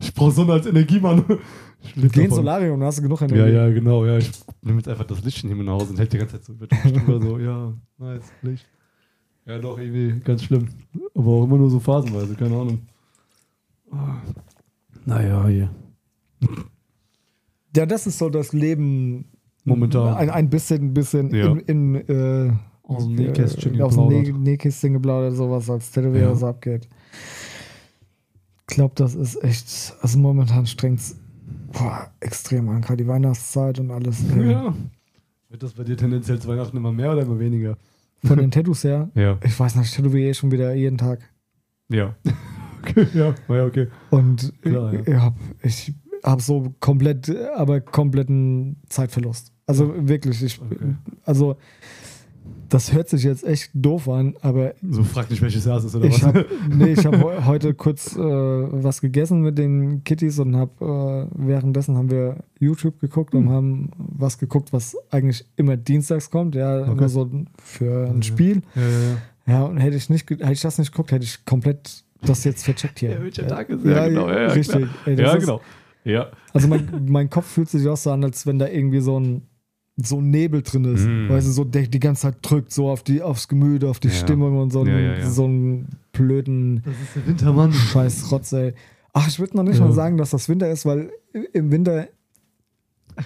Ich 0.00 0.12
brauche 0.14 0.32
Sonne 0.32 0.54
als 0.54 0.66
Energie, 0.66 0.98
Mann. 1.00 1.24
Geh 1.94 2.00
ins 2.02 2.12
davon. 2.14 2.30
Solarium, 2.30 2.80
dann 2.80 2.86
hast 2.88 2.98
du 2.98 3.02
genug 3.02 3.20
Ja, 3.20 3.26
Energie. 3.28 3.52
ja, 3.52 3.68
genau, 3.70 4.04
ja. 4.04 4.18
Ich 4.18 4.30
nehme 4.62 4.78
jetzt 4.78 4.88
einfach 4.88 5.04
das 5.04 5.22
Lichtchen 5.24 5.48
hier 5.48 5.56
mit 5.56 5.66
nach 5.66 5.74
Hause 5.74 5.90
und 5.90 5.98
hält 5.98 6.12
die 6.12 6.18
ganze 6.18 6.34
Zeit 6.40 6.44
so 6.44 6.52
über 6.52 6.66
die 6.66 6.76
so, 7.26 7.38
ja, 7.38 7.72
nice, 7.98 8.24
Licht. 8.42 8.66
Ja, 9.46 9.58
doch, 9.58 9.78
irgendwie 9.78 10.20
ganz 10.20 10.42
schlimm. 10.44 10.68
Aber 11.14 11.26
auch 11.28 11.44
immer 11.44 11.56
nur 11.58 11.70
so 11.70 11.80
phasenweise, 11.80 12.34
keine 12.34 12.54
Ahnung. 12.56 12.80
Ah. 13.90 14.16
Naja, 15.06 15.46
hier. 15.48 15.70
Ja, 17.76 17.86
das 17.86 18.06
ist 18.06 18.18
so 18.18 18.28
das 18.28 18.52
Leben 18.52 19.24
Momentan. 19.64 20.14
Ein, 20.16 20.30
ein 20.30 20.50
bisschen, 20.50 20.94
bisschen 20.94 21.34
Ja. 21.34 21.52
in, 21.66 21.94
in 21.96 22.48
äh, 22.48 22.52
Aus 22.82 23.04
dem 23.06 23.14
Nähkästchen 23.16 23.74
äh, 23.78 23.82
aus 23.82 23.94
dem 23.94 24.42
Nähkästchen 24.42 24.92
geplaudert, 24.94 25.34
sowas 25.36 25.68
als 25.70 25.90
Tätowierer 25.90 26.30
Ja. 26.30 26.34
so 26.34 26.46
abgeht. 26.46 26.88
Ich 28.68 28.74
glaube, 28.76 28.94
das 28.96 29.14
ist 29.14 29.42
echt, 29.42 29.94
also 30.00 30.18
momentan 30.18 30.66
strengt 30.66 31.00
es 31.00 31.16
extrem 32.20 32.68
an, 32.68 32.80
gerade 32.80 33.02
die 33.02 33.08
Weihnachtszeit 33.08 33.78
und 33.80 33.90
alles. 33.90 34.22
äh, 34.30 34.50
Ja. 34.52 34.74
Wird 35.48 35.62
das 35.62 35.72
bei 35.72 35.82
dir 35.84 35.96
tendenziell 35.96 36.38
zu 36.38 36.48
Weihnachten 36.48 36.76
immer 36.76 36.92
mehr 36.92 37.12
oder 37.12 37.22
immer 37.22 37.38
weniger? 37.38 37.76
Von 38.24 38.38
den 38.38 38.50
Tattoos 38.50 38.84
her, 38.84 39.10
Ja. 39.14 39.38
ich 39.44 39.58
weiß 39.58 39.74
nicht, 39.76 39.86
ich 39.90 39.96
tätowiere 39.96 40.30
eh 40.30 40.34
schon 40.34 40.50
wieder 40.52 40.72
jeden 40.74 40.98
Tag. 40.98 41.20
Ja. 41.88 42.14
okay, 42.82 43.06
ja, 43.14 43.34
ja, 43.48 43.64
okay. 43.66 43.88
Und 44.10 44.52
Klar, 44.62 44.94
ja. 44.94 45.00
ich 45.04 45.14
habe 45.14 45.36
ich 45.62 45.94
hab 46.24 46.40
so 46.42 46.74
komplett, 46.80 47.30
aber 47.56 47.80
kompletten 47.80 48.76
Zeitverlust. 48.88 49.52
Also 49.66 49.92
wirklich, 50.08 50.42
ich, 50.42 50.60
Okay. 50.60 50.94
also 51.24 51.56
das 52.68 52.92
hört 52.92 53.08
sich 53.08 53.24
jetzt 53.24 53.44
echt 53.44 53.70
doof 53.74 54.08
an, 54.08 54.34
aber 54.42 54.74
So 54.88 55.02
frag 55.02 55.28
nicht, 55.30 55.42
welches 55.42 55.64
Jahr 55.64 55.78
es 55.78 55.84
ist 55.84 55.94
oder 55.96 56.06
ich 56.06 56.14
was. 56.14 56.22
habe 56.22 56.46
nee, 56.72 56.92
ich 56.92 57.04
hab 57.04 57.14
heu- 57.22 57.44
heute 57.44 57.74
kurz 57.74 58.16
äh, 58.16 58.20
was 58.20 59.00
gegessen 59.00 59.40
mit 59.40 59.58
den 59.58 60.04
Kitties 60.04 60.38
und 60.38 60.54
habe 60.56 61.28
äh, 61.34 61.46
währenddessen 61.46 61.96
haben 61.96 62.10
wir 62.10 62.36
YouTube 62.60 63.00
geguckt 63.00 63.34
Hm. 63.34 63.46
und 63.48 63.52
haben 63.52 63.90
was 63.96 64.38
geguckt, 64.38 64.72
was 64.72 64.96
eigentlich 65.10 65.44
immer 65.56 65.76
dienstags 65.76 66.30
kommt, 66.30 66.54
ja, 66.54 66.80
Okay. 66.82 66.92
immer 66.92 67.08
so 67.08 67.28
für 67.62 68.08
ein 68.08 68.22
Spiel. 68.22 68.62
ja, 68.74 68.82
ja, 68.82 68.88
ja. 68.88 69.16
Ja, 69.46 69.64
und 69.64 69.78
hätte 69.78 69.96
ich 69.96 70.08
nicht, 70.10 70.30
hätte 70.30 70.52
ich 70.52 70.60
das 70.60 70.78
nicht 70.78 70.92
geguckt, 70.92 71.10
hätte 71.10 71.24
ich 71.24 71.44
komplett 71.44 72.04
das 72.22 72.44
jetzt 72.44 72.64
vercheckt 72.64 73.00
hier. 73.00 73.10
Ja, 73.12 73.18
ja, 73.18 73.24
ist? 73.24 73.38
Ja, 73.84 74.06
genau, 74.08 74.28
ja, 74.28 74.42
ja, 74.42 74.48
richtig. 74.48 74.86
Ey, 75.06 75.18
Ja, 75.20 75.32
ist- 75.34 75.40
genau. 75.40 75.60
Ja. 76.04 76.28
Also 76.52 76.68
mein, 76.68 77.06
mein 77.08 77.28
Kopf 77.30 77.46
fühlt 77.46 77.68
sich 77.68 77.86
auch 77.88 77.96
so 77.96 78.10
an, 78.10 78.24
als 78.24 78.46
wenn 78.46 78.58
da 78.58 78.68
irgendwie 78.68 79.00
so 79.00 79.18
ein 79.18 79.42
so 80.02 80.18
ein 80.18 80.30
Nebel 80.30 80.62
drin 80.62 80.84
ist. 80.84 81.04
Mm. 81.06 81.28
Weißt 81.28 81.46
du, 81.46 81.50
so 81.52 81.62
der 81.64 81.82
die 81.86 82.00
ganze 82.00 82.22
Zeit 82.22 82.36
drückt, 82.40 82.72
so 82.72 82.88
auf 82.88 83.02
die, 83.02 83.20
aufs 83.20 83.48
Gemüt, 83.48 83.84
auf 83.84 84.00
die 84.00 84.08
Ja. 84.08 84.14
Stimmung 84.14 84.56
und 84.58 84.70
so 84.72 84.80
einen, 84.80 84.88
Ja, 84.94 84.98
ja, 84.98 85.18
ja. 85.18 85.30
so 85.30 85.44
einen 85.44 85.88
blöden 86.12 86.82
Das 86.86 86.94
ist 86.94 87.16
der 87.16 87.26
Wintermann. 87.26 87.72
Scheiß 87.74 88.32
Rotz, 88.32 88.50
ey. 88.52 88.72
Ach, 89.12 89.28
ich 89.28 89.38
würde 89.38 89.56
noch 89.58 89.62
nicht 89.64 89.78
Ja. 89.78 89.84
mal 89.84 89.92
sagen, 89.92 90.16
dass 90.16 90.30
das 90.30 90.48
Winter 90.48 90.70
ist, 90.70 90.86
weil 90.86 91.10
im 91.52 91.70
Winter 91.70 92.08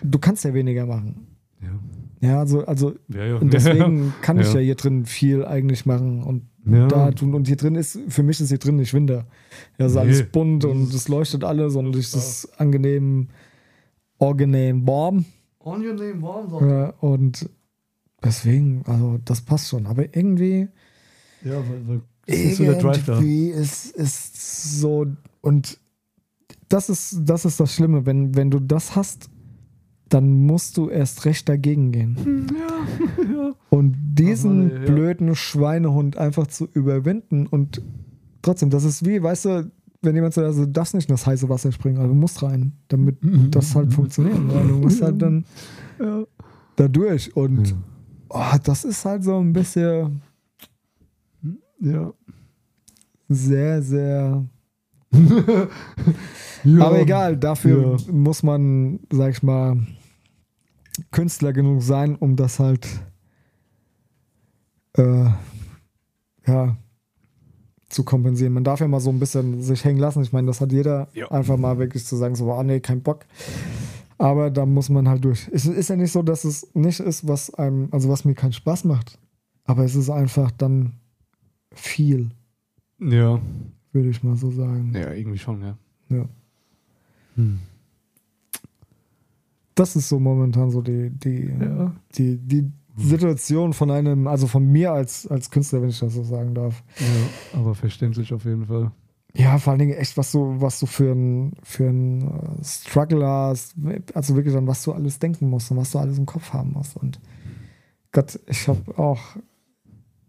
du 0.03 0.19
kannst 0.19 0.45
ja 0.45 0.53
weniger 0.53 0.85
machen. 0.87 1.29
Ja. 1.63 2.29
Ja, 2.29 2.39
also, 2.41 2.65
also 2.67 2.95
Ja, 3.09 3.25
ja. 3.25 3.37
und 3.37 3.53
deswegen 3.53 4.13
kann 4.23 4.41
ich 4.41 4.49
Ja. 4.49 4.55
ja 4.55 4.61
hier 4.61 4.75
drin 4.75 5.05
viel 5.07 5.45
eigentlich 5.45 5.87
machen 5.87 6.25
und 6.25 6.43
Ja. 6.67 6.87
da 6.89 7.11
tun. 7.11 7.35
Und 7.35 7.47
hier 7.47 7.57
drin 7.57 7.75
ist, 7.75 7.99
für 8.09 8.23
mich 8.23 8.41
ist 8.41 8.49
hier 8.49 8.59
drin 8.59 8.77
nicht 8.77 8.95
Winter. 8.95 9.27
Ja, 9.79 9.87
es 9.87 9.93
ist 9.93 9.95
Nee. 9.97 10.01
alles 10.03 10.23
bunt 10.31 10.65
und 10.65 10.93
es 10.95 11.09
leuchtet 11.09 11.45
alles 11.45 11.75
und 11.77 11.95
es 11.97 12.15
ist 12.15 12.61
angenehm, 12.61 13.29
angenehm 14.19 14.87
warm. 14.87 15.25
Name, 15.65 16.23
warm 16.23 16.69
Ja, 16.69 16.89
und 17.01 17.49
deswegen, 18.23 18.83
also 18.87 19.19
das 19.25 19.41
passt 19.43 19.69
schon. 19.69 19.87
Aber 19.87 20.05
irgendwie, 20.17 20.69
Ja, 21.43 21.57
weil, 21.69 21.89
weil 21.89 22.01
es 22.27 22.39
ist 22.41 22.57
so 22.59 22.65
der 22.65 22.75
Drive 22.75 23.05
da. 23.05 23.15
irgendwie 23.15 23.49
ist, 23.49 23.87
ist 23.97 24.81
so, 24.81 25.07
und 25.43 25.79
das 26.69 26.89
ist, 26.89 27.19
das 27.25 27.45
ist 27.45 27.61
das 27.61 27.75
Schlimme, 27.75 28.07
wenn, 28.07 28.35
wenn 28.35 28.51
du 28.51 28.59
das 28.61 28.97
hast, 28.97 29.29
dann 30.15 30.47
musst 30.47 30.77
du 30.77 30.89
erst 30.91 31.25
recht 31.25 31.49
dagegen 31.49 31.91
gehen. 31.91 32.47
Ja, 32.57 33.25
ja. 33.49 33.53
Und 33.71 33.97
diesen 34.15 34.69
Ach, 34.69 34.73
Mann, 34.73 34.83
ey, 34.83 34.87
ja. 34.87 34.93
blöden 34.93 35.35
Schweinehund 35.35 36.17
einfach 36.17 36.47
zu 36.47 36.69
überwinden 36.73 37.47
und 37.49 37.83
trotzdem, 38.43 38.71
das 38.71 38.85
ist 38.85 39.05
wie, 39.05 39.21
weißt 39.23 39.45
du, 39.47 39.71
wenn 40.03 40.15
jemand 40.15 40.35
sagt, 40.35 40.47
also 40.47 40.67
du 40.67 40.71
darfst 40.71 40.95
nicht 40.95 41.09
in 41.09 41.15
das 41.15 41.27
heiße 41.27 41.49
Wasser 41.49 41.73
springen, 41.73 41.99
aber 41.99 42.09
du 42.09 42.15
musst 42.15 42.43
rein, 42.43 42.73
damit 42.89 43.17
das 43.51 43.75
halt 43.75 43.93
funktioniert. 43.93 44.37
Ja, 44.37 44.63
du 44.63 44.75
musst 44.77 45.03
halt 45.03 45.21
dann 45.21 45.45
ja. 45.99 46.25
da 46.77 46.89
durch 46.89 47.35
und 47.37 47.71
Ja. 47.71 47.77
oh, 48.29 48.57
das 48.63 48.85
ist 48.85 49.05
halt 49.05 49.25
so 49.25 49.39
ein 49.41 49.53
bisschen 49.53 50.21
Ja. 51.81 52.13
sehr, 53.29 53.83
sehr. 53.83 54.45
ja. 56.65 56.85
Aber 56.87 57.01
egal, 57.01 57.37
dafür 57.37 57.97
Ja. 58.07 58.13
muss 58.13 58.43
man, 58.43 59.01
sag 59.11 59.33
ich 59.33 59.43
mal, 59.43 59.79
Künstler 61.15 61.53
genug 61.53 61.81
sein, 61.83 62.17
um 62.17 62.35
das 62.37 62.59
halt 62.59 62.87
äh, 64.97 65.31
ja 66.47 66.77
zu 67.89 68.03
kompensieren. 68.05 68.53
Man 68.53 68.65
darf 68.65 68.81
ja 68.81 68.89
mal 68.89 68.99
so 69.01 69.11
ein 69.11 69.21
bisschen 69.21 69.63
sich 69.63 69.85
hängen 69.85 70.01
lassen. 70.01 70.23
Ich 70.23 70.33
meine, 70.33 70.49
das 70.49 70.61
hat 70.61 70.73
jeder 70.73 71.09
Ja. 71.15 71.31
einfach 71.31 71.57
mal 71.57 71.79
wirklich 71.79 72.05
zu 72.05 72.17
sagen, 72.17 72.35
so, 72.35 72.53
ah 72.53 72.65
nee, 72.65 72.81
kein 72.81 73.03
Bock. 73.03 73.25
Aber 74.19 74.51
da 74.51 74.67
muss 74.67 74.89
man 74.89 75.09
halt 75.09 75.25
durch. 75.25 75.49
Es 75.53 75.67
ist 75.67 75.89
ja 75.91 75.97
nicht 75.97 76.11
so, 76.13 76.23
dass 76.23 76.45
es 76.45 76.69
nicht 76.75 76.99
ist, 77.01 77.29
was 77.29 77.53
einem, 77.55 77.89
also 77.93 78.09
was 78.09 78.25
mir 78.25 78.35
keinen 78.35 78.53
Spaß 78.53 78.85
macht. 78.85 79.19
Aber 79.65 79.85
es 79.85 79.95
ist 79.95 80.11
einfach 80.11 80.51
dann 80.51 80.95
viel, 81.73 82.31
Ja. 82.99 83.41
würde 83.93 84.09
ich 84.09 84.23
mal 84.25 84.37
so 84.37 84.51
sagen. 84.51 84.93
Ja, 84.95 85.13
irgendwie 85.13 85.39
schon, 85.39 85.63
ja. 85.63 85.77
Ja. 86.09 86.29
Hm. 87.37 87.61
Das 89.75 89.97
ist 89.97 90.09
so 90.09 90.19
momentan 90.21 90.71
so 90.71 90.83
die, 90.83 91.11
die, 91.11 91.53
Ja. 91.61 91.93
die, 92.17 92.37
die 92.39 92.71
Situation 92.97 93.73
von 93.73 93.91
einem, 93.91 94.29
also 94.29 94.47
von 94.47 94.67
mir 94.71 94.93
als, 94.93 95.27
als 95.27 95.51
Künstler, 95.51 95.83
wenn 95.83 95.89
ich 95.89 95.99
das 95.99 96.15
so 96.15 96.23
sagen 96.23 96.55
darf. 96.55 96.83
ja. 96.99 97.59
Aber 97.59 97.75
verständlich 97.75 98.33
auf 98.33 98.45
jeden 98.45 98.67
Fall. 98.67 98.93
Ja, 99.37 99.59
vor 99.59 99.73
allen 99.73 99.81
Dingen 99.81 99.95
echt, 99.99 100.17
was 100.17 100.31
du, 100.31 100.61
was 100.61 100.79
du 100.79 100.87
für 100.87 101.11
ein, 101.13 101.55
für 101.65 101.89
ein 101.89 102.23
äh, 102.23 102.65
Struggle 102.65 103.27
hast, 103.27 103.75
also 104.15 104.37
wirklich 104.37 104.55
an 104.55 104.69
was 104.69 104.85
du 104.85 104.93
alles 104.93 105.19
denken 105.19 105.51
musst 105.51 105.73
und 105.73 105.77
was 105.77 105.91
du 105.91 105.99
alles 105.99 106.19
im 106.19 106.27
Kopf 106.27 106.53
haben 106.53 106.73
musst. 106.73 106.97
Und 106.97 107.19
Gott, 108.13 108.39
ich 108.47 108.69
habe 108.69 108.97
auch 108.97 109.19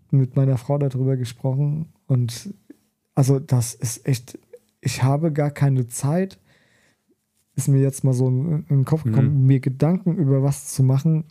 mit 0.10 0.36
meiner 0.36 0.58
Frau 0.58 0.80
darüber 0.80 1.18
gesprochen 1.18 1.90
und 2.08 2.52
also 3.14 3.38
das 3.40 3.76
ist 3.76 4.08
echt, 4.08 4.40
ich 4.82 5.04
habe 5.04 5.32
gar 5.32 5.52
keine 5.52 5.88
Zeit, 5.88 6.40
ist 7.56 7.68
mir 7.68 7.80
jetzt 7.82 8.04
mal 8.04 8.14
so 8.14 8.28
in, 8.28 8.66
in 8.70 8.78
den 8.80 8.86
Kopf 8.86 9.04
gekommen, 9.04 9.46
mir 9.46 9.60
Gedanken 9.60 10.16
über 10.18 10.44
was 10.44 10.68
zu 10.74 10.84
machen, 10.84 11.24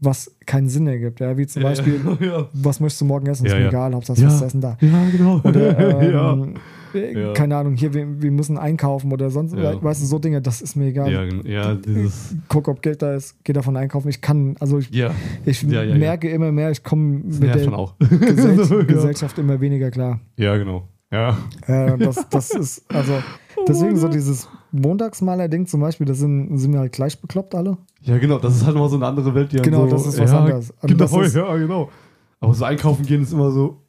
was 0.00 0.34
keinen 0.46 0.68
Sinn 0.68 0.86
ergibt. 0.86 1.20
Ja, 1.20 1.36
wie 1.36 1.46
zum 1.46 1.62
Beispiel, 1.62 2.00
Ja, 2.20 2.48
was 2.52 2.80
möchtest 2.80 3.00
du 3.02 3.04
morgen 3.06 3.26
essen? 3.26 3.46
Ist 3.46 3.52
Ja, 3.52 3.58
mir 3.58 3.64
ja. 3.64 3.68
egal, 3.70 3.94
Hauptsache 3.94 4.20
Ja. 4.20 4.28
ist 4.28 4.38
zu 4.38 4.44
essen 4.44 4.60
da. 4.60 4.76
ja 4.80 5.10
genau. 5.10 5.40
Oder, 5.44 6.02
ja. 6.10 6.32
ähm, 6.32 6.54
äh, 6.94 7.20
Ja. 7.22 7.32
keine 7.34 7.56
Ahnung, 7.56 7.74
hier, 7.76 7.94
wir, 7.94 8.20
wir 8.20 8.30
müssen 8.30 8.58
einkaufen 8.58 9.12
oder 9.12 9.30
sonst, 9.30 9.54
Ja. 9.54 9.82
weißt 9.82 10.02
du, 10.02 10.06
so 10.06 10.18
Dinge, 10.18 10.40
das 10.42 10.60
ist 10.62 10.74
mir 10.76 10.86
egal. 10.86 11.12
Ja, 11.12 11.24
ja, 11.48 11.74
dieses. 11.74 12.34
Guck, 12.48 12.68
ob 12.68 12.82
Geld 12.82 13.00
da 13.02 13.14
ist, 13.14 13.36
geh 13.44 13.52
davon 13.52 13.76
einkaufen. 13.76 14.08
Ich 14.08 14.20
kann, 14.20 14.56
also 14.60 14.78
ich, 14.78 14.90
Ja, 14.90 15.12
ich 15.44 15.62
Ja, 15.62 15.82
ja, 15.82 15.90
ja. 15.90 15.94
merke 15.96 16.28
immer 16.28 16.50
mehr, 16.52 16.70
ich 16.70 16.82
komme 16.82 17.20
mit 17.24 17.42
der. 17.42 17.54
Gesell 17.56 17.70
ja. 18.80 18.82
Gesellschaft 18.84 19.38
immer 19.38 19.60
weniger 19.60 19.90
klar. 19.90 20.20
Ja, 20.36 20.56
genau. 20.56 20.88
Ja. 21.12 21.36
Äh, 21.66 21.98
das, 21.98 22.28
das 22.28 22.50
ist, 22.50 22.84
also, 22.94 23.14
Oh 23.56 23.64
deswegen 23.66 23.96
so 23.96 24.08
dieses 24.08 24.48
Montagsmaler-Ding 24.70 25.66
zum 25.66 25.80
Beispiel, 25.80 26.06
das 26.06 26.18
sind, 26.18 26.56
sind 26.56 26.72
wir 26.72 26.80
halt 26.80 26.92
gleich 26.92 27.20
bekloppt 27.20 27.54
alle. 27.54 27.78
Ja, 28.02 28.18
genau. 28.18 28.38
Das 28.38 28.54
ist 28.56 28.64
halt 28.64 28.76
mal 28.76 28.88
so 28.88 28.96
eine 28.96 29.06
andere 29.06 29.34
Welt, 29.34 29.52
die 29.52 29.56
Genau, 29.58 29.86
so, 29.86 29.96
das 29.96 30.06
ist 30.06 30.20
was 30.20 30.30
ja, 30.30 30.38
anderes. 30.40 30.72
Genau, 30.82 30.98
das 31.04 31.12
ist- 31.26 31.34
ja, 31.34 31.56
genau. 31.56 31.90
Aber 32.38 32.54
so 32.54 32.64
einkaufen 32.64 33.04
gehen 33.04 33.22
ist 33.22 33.32
immer 33.32 33.50
so. 33.50 33.82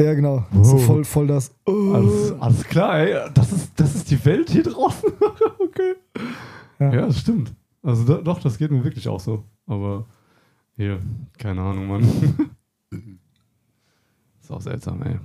Ja, 0.00 0.14
genau. 0.14 0.44
Wow. 0.50 0.66
So 0.66 0.78
voll, 0.78 1.04
voll 1.04 1.26
das. 1.26 1.54
uh, 1.68 1.92
Alles, 1.94 2.32
alles 2.40 2.64
klar, 2.64 2.98
ey. 3.00 3.30
Das 3.32 3.52
ist, 3.52 3.72
das 3.76 3.94
ist 3.94 4.10
die 4.10 4.22
Welt 4.24 4.50
hier 4.50 4.62
draußen. 4.64 5.10
okay. 5.58 5.94
Ja. 6.80 6.92
Ja. 6.92 7.06
das 7.06 7.20
stimmt. 7.20 7.54
Also 7.82 8.04
da, 8.04 8.20
doch, 8.22 8.40
das 8.40 8.58
geht 8.58 8.70
mir 8.72 8.82
wirklich 8.82 9.08
auch 9.08 9.20
so. 9.20 9.44
Aber 9.66 10.06
hier, 10.76 10.98
keine 11.38 11.60
Ahnung, 11.62 11.86
Mann. 11.86 12.02
ist 14.40 14.50
auch 14.50 14.60
seltsam, 14.60 15.02
ey. 15.02 15.18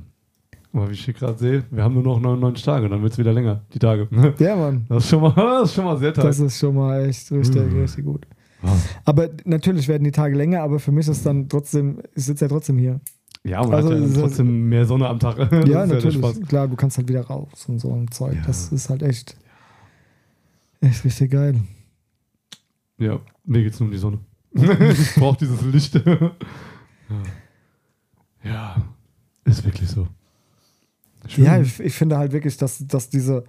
Aber 0.73 0.89
wie 0.89 0.93
ich 0.93 1.03
hier 1.03 1.13
gerade 1.13 1.37
sehe, 1.37 1.63
wir 1.69 1.83
haben 1.83 1.93
nur 1.95 2.03
noch 2.03 2.19
99 2.19 2.63
Tage, 2.63 2.87
dann 2.87 3.01
wird 3.01 3.11
es 3.13 3.17
wieder 3.19 3.33
länger, 3.33 3.61
die 3.73 3.79
Tage. 3.79 4.07
ja, 4.39 4.55
Mann. 4.55 4.85
Das 4.87 5.03
ist 5.03 5.09
schon 5.09 5.21
mal, 5.21 5.31
das 5.35 5.69
ist 5.69 5.75
schon 5.75 5.85
mal 5.85 5.97
sehr 5.97 6.13
toll. 6.13 6.23
Das 6.23 6.39
ist 6.39 6.57
schon 6.59 6.75
mal 6.75 7.05
echt 7.09 7.29
richtig, 7.31 7.61
Mhm. 7.73 7.81
richtig 7.81 8.05
gut. 8.05 8.25
Ah. 8.63 8.75
Aber 9.05 9.29
natürlich 9.43 9.87
werden 9.87 10.03
die 10.03 10.11
Tage 10.11 10.35
länger, 10.35 10.61
aber 10.63 10.79
für 10.79 10.91
mich 10.91 11.07
ist 11.07 11.25
dann 11.25 11.49
trotzdem, 11.49 11.99
ich 12.15 12.23
sitze 12.25 12.45
ja 12.45 12.49
trotzdem 12.49 12.77
hier. 12.77 13.01
Ja, 13.43 13.61
man 13.63 13.73
Also, 13.73 13.89
hat 13.91 13.97
ja 13.97 14.03
es 14.05 14.11
ist- 14.11 14.19
trotzdem 14.19 14.69
mehr 14.69 14.85
Sonne 14.85 15.07
am 15.09 15.19
Tag. 15.19 15.35
Das 15.49 15.67
ja, 15.67 15.85
natürlich. 15.85 16.15
Spaß. 16.15 16.41
Klar, 16.47 16.67
du 16.67 16.75
kannst 16.75 16.97
halt 16.97 17.09
wieder 17.09 17.21
raus 17.25 17.65
und 17.67 17.79
so 17.79 17.91
ein 17.93 18.09
Zeug. 18.11 18.35
Ja. 18.35 18.43
Das 18.45 18.71
ist 18.71 18.89
halt 18.89 19.01
echt, 19.01 19.35
echt 20.79 21.03
richtig 21.03 21.31
geil. 21.31 21.55
Ja, 22.99 23.19
mir 23.45 23.63
geht's 23.63 23.79
nur 23.79 23.87
um 23.87 23.91
die 23.91 23.97
Sonne. 23.97 24.19
ich 24.53 25.15
brauche 25.15 25.37
dieses 25.39 25.61
Licht. 25.63 25.95
ja. 26.05 26.31
ja, 28.43 28.75
ist 29.45 29.65
wirklich 29.65 29.89
so. 29.89 30.07
Schön. 31.27 31.45
Ja, 31.45 31.59
ich, 31.59 31.79
ich 31.79 31.93
finde 31.93 32.17
halt 32.17 32.31
wirklich, 32.31 32.57
dass, 32.57 32.85
dass 32.87 33.09
diese, 33.09 33.43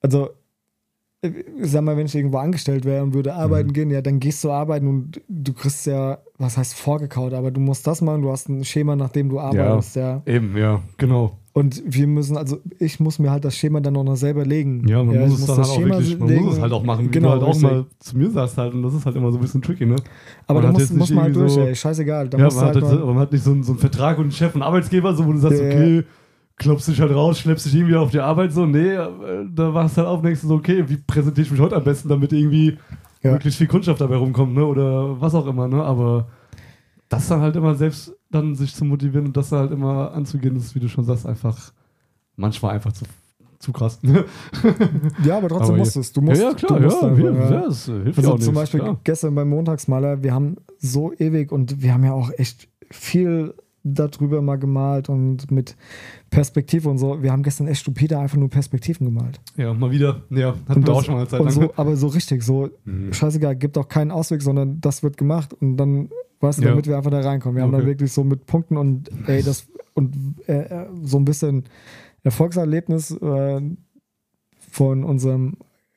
also, 0.00 0.30
sag 1.60 1.82
mal, 1.84 1.96
wenn 1.98 2.06
ich 2.06 2.14
irgendwo 2.14 2.38
angestellt 2.38 2.84
wäre 2.86 3.02
und 3.02 3.12
würde 3.12 3.34
arbeiten 3.34 3.68
Mhm. 3.68 3.72
gehen, 3.74 3.90
ja, 3.90 4.00
dann 4.00 4.20
gehst 4.20 4.42
du 4.42 4.50
arbeiten 4.50 4.86
und 4.86 5.20
du 5.28 5.52
kriegst 5.52 5.86
ja, 5.86 6.18
was 6.38 6.56
heißt 6.56 6.74
vorgekaut, 6.74 7.34
aber 7.34 7.50
du 7.50 7.60
musst 7.60 7.86
das 7.86 8.00
machen, 8.00 8.22
du 8.22 8.30
hast 8.30 8.48
ein 8.48 8.64
Schema, 8.64 8.96
nach 8.96 9.10
dem 9.10 9.28
du 9.28 9.38
arbeitest, 9.38 9.96
ja. 9.96 10.22
Eben, 10.24 10.56
ja, 10.56 10.80
genau. 10.96 11.36
Und 11.52 11.82
wir 11.84 12.06
müssen, 12.06 12.36
also 12.38 12.58
ich 12.78 13.00
muss 13.00 13.18
mir 13.18 13.30
halt 13.30 13.44
das 13.44 13.56
Schema 13.56 13.80
dann 13.80 13.96
auch 13.96 14.04
noch 14.04 14.16
selber 14.16 14.46
legen. 14.46 14.86
Ja, 14.88 15.02
man 15.02 15.14
ich 15.24 15.28
muss 15.30 15.40
es 15.40 15.46
dann 15.46 15.58
halt 15.58 15.68
auch 15.68 15.78
wirklich, 15.84 16.18
man 16.18 16.28
legen. 16.28 16.44
muss 16.44 16.54
es 16.54 16.60
halt 16.62 16.72
auch 16.72 16.84
machen, 16.84 17.10
genau, 17.10 17.38
du 17.38 17.44
halt 17.46 17.56
auch 17.56 17.60
mal 17.60 17.86
zu 17.98 18.16
mir 18.16 18.30
sagst 18.30 18.56
halt, 18.56 18.72
und 18.72 18.82
das 18.82 18.94
ist 18.94 19.04
halt 19.04 19.16
immer 19.16 19.30
so 19.32 19.36
ein 19.38 19.42
bisschen 19.42 19.60
tricky, 19.60 19.84
ne? 19.84 19.96
Aber 20.46 20.62
man 20.62 20.72
da 20.72 20.78
muss, 20.78 20.90
muss 20.90 21.10
man 21.10 21.24
halt 21.24 21.36
durch, 21.36 21.52
so- 21.52 21.60
ey. 21.66 21.74
Scheißegal. 21.74 22.30
Ja, 22.32 22.38
man 22.38 22.48
du 22.50 22.56
hat, 22.56 22.62
halt 22.62 22.74
jetzt, 22.76 23.04
man 23.04 23.18
hat 23.18 23.32
nicht 23.32 23.44
so 23.44 23.50
einen, 23.50 23.62
so 23.64 23.72
einen 23.72 23.80
Vertrag 23.80 24.16
und 24.18 24.24
einen 24.24 24.32
Chef 24.32 24.54
und 24.54 24.62
Arbeitgeber, 24.62 25.12
so 25.14 25.26
wo 25.26 25.32
du 25.32 25.38
sagst, 25.38 25.58
Ja, 25.60 25.66
okay, 25.66 26.04
klopfst 26.60 26.86
dich 26.88 27.00
halt 27.00 27.12
raus, 27.12 27.38
schleppst 27.40 27.66
dich 27.66 27.74
irgendwie 27.74 27.96
auf 27.96 28.10
die 28.10 28.20
Arbeit, 28.20 28.52
so, 28.52 28.66
nee, 28.66 28.92
äh, 28.94 29.08
da 29.52 29.74
wachst 29.74 29.96
halt 29.96 30.06
auf, 30.06 30.22
denkst 30.22 30.42
du 30.42 30.48
so, 30.48 30.54
okay, 30.54 30.84
wie 30.88 30.98
präsentiere 30.98 31.44
ich 31.46 31.50
mich 31.50 31.60
heute 31.60 31.74
am 31.76 31.82
besten, 31.84 32.08
damit 32.08 32.32
irgendwie 32.32 32.76
Ja. 33.22 33.32
möglichst 33.32 33.58
viel 33.58 33.66
Kundschaft 33.66 34.00
dabei 34.00 34.16
rumkommt, 34.16 34.54
ne, 34.54 34.64
oder 34.64 35.20
was 35.20 35.34
auch 35.34 35.46
immer, 35.46 35.66
ne, 35.68 35.82
aber 35.82 36.28
das 37.08 37.26
dann 37.28 37.40
halt 37.40 37.56
immer 37.56 37.74
selbst 37.74 38.14
dann 38.30 38.54
sich 38.54 38.74
zu 38.74 38.84
motivieren 38.84 39.26
und 39.26 39.36
das 39.36 39.50
halt 39.52 39.72
immer 39.72 40.12
anzugehen, 40.12 40.54
ist, 40.56 40.74
wie 40.76 40.80
du 40.80 40.88
schon 40.88 41.04
sagst, 41.04 41.26
einfach 41.26 41.72
manchmal 42.36 42.74
einfach 42.74 42.92
zu, 42.92 43.04
zu 43.58 43.72
krass. 43.72 43.98
Ja, 45.24 45.36
aber 45.38 45.48
trotzdem 45.48 45.68
Aber 45.70 45.76
musst 45.78 45.96
du 45.96 46.00
es. 46.00 46.12
Du 46.12 46.20
musst, 46.20 46.40
ja, 46.40 46.48
ja, 46.50 46.54
klar, 46.54 46.78
du 46.78 46.84
musst 46.84 47.02
ja, 47.02 47.08
einfach, 47.08 47.50
ja, 47.50 47.60
das 47.62 47.84
hilft 47.86 48.18
Also 48.18 48.30
auch 48.32 48.34
nicht. 48.36 48.44
zum 48.44 48.54
Beispiel 48.54 48.80
klar. 48.80 48.96
gestern 49.04 49.34
beim 49.34 49.48
Montagsmaler, 49.48 50.22
wir 50.22 50.32
haben 50.34 50.56
so 50.78 51.12
ewig 51.14 51.52
und 51.52 51.82
wir 51.82 51.92
haben 51.94 52.04
ja 52.04 52.12
auch 52.12 52.30
echt 52.36 52.68
viel 52.90 53.54
darüber 53.82 54.42
mal 54.42 54.56
gemalt 54.56 55.08
und 55.08 55.50
mit 55.50 55.76
Perspektive 56.30 56.88
und 56.88 56.98
so. 56.98 57.22
Wir 57.22 57.32
haben 57.32 57.42
gestern 57.42 57.66
echt 57.66 57.80
stupide 57.80 58.18
einfach 58.18 58.36
nur 58.36 58.50
Perspektiven 58.50 59.06
gemalt. 59.06 59.40
Ja, 59.56 59.72
mal 59.72 59.90
wieder. 59.90 60.22
Ja, 60.30 60.54
hatten 60.68 60.86
wir 60.86 60.92
auch 60.92 61.02
schon 61.04 61.14
mal 61.14 61.26
Zeit 61.28 61.40
und 61.40 61.50
so, 61.50 61.72
aber 61.76 61.96
so 61.96 62.08
richtig, 62.08 62.42
so 62.42 62.68
Mhm. 62.84 63.12
scheißegal, 63.12 63.56
gibt 63.56 63.78
auch 63.78 63.88
keinen 63.88 64.10
Ausweg, 64.10 64.42
sondern 64.42 64.80
das 64.80 65.02
wird 65.02 65.16
gemacht 65.16 65.54
und 65.54 65.76
dann, 65.78 66.10
weißt 66.40 66.58
du, 66.58 66.62
Ja. 66.64 66.68
damit 66.70 66.86
wir 66.86 66.96
einfach 66.96 67.10
da 67.10 67.20
reinkommen. 67.20 67.56
Wir 67.56 67.62
haben 67.62 67.72
dann 67.72 67.82
Okay. 67.82 67.90
wirklich 67.90 68.12
so 68.12 68.22
mit 68.24 68.46
Punkten 68.46 68.76
und 68.76 69.10
ey, 69.26 69.42
das 69.42 69.66
und 69.94 70.14
äh, 70.46 70.52
äh, 70.84 70.86
so 71.02 71.18
ein 71.18 71.24
bisschen 71.24 71.64
Erfolgserlebnis 72.22 73.10
äh, 73.12 73.60
von 74.70 75.04
unserem 75.04 75.56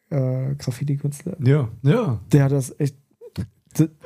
äh, 0.09 0.55
Graffiti-Künstler. 0.57 1.35
Ja, 1.43 1.69
ja. 1.81 2.19
Der 2.31 2.43
hat 2.45 2.51
das 2.51 2.73
echt 2.79 2.95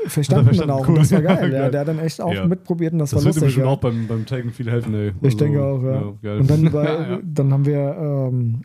verstanden, 0.08 0.56
dann 0.58 0.70
auch. 0.70 0.82
cool. 0.88 0.96
Und 0.96 1.00
das 1.02 1.12
war 1.12 1.22
geil. 1.22 1.54
Ja, 1.54 1.70
der 1.70 1.82
hat 1.82 1.88
dann 1.88 2.00
echt 2.00 2.22
auch 2.22 2.34
Ja. 2.34 2.46
mitprobiert 2.48 2.94
und 2.94 3.00
das, 3.00 3.12
Das 3.12 3.20
war 3.20 3.26
wird 3.26 3.36
dir 3.36 3.40
lustig. 3.42 3.48
bestimmt 3.48 3.66
Ja. 3.66 3.72
auch 3.72 3.80
beim, 3.80 4.08
beim 4.08 4.26
Taggen 4.26 4.52
viel 4.52 4.70
helfen, 4.72 4.94
ey. 4.94 5.10
Ich 5.22 5.26
Also, 5.26 5.38
denke 5.38 5.64
auch, 5.64 5.84
ja. 5.84 6.36
Und 6.38 6.50
dann, 6.50 6.64
ja. 6.74 7.20
dann 7.24 7.54
haben 7.54 7.66
wir, 7.66 7.96
ähm, 8.00 8.62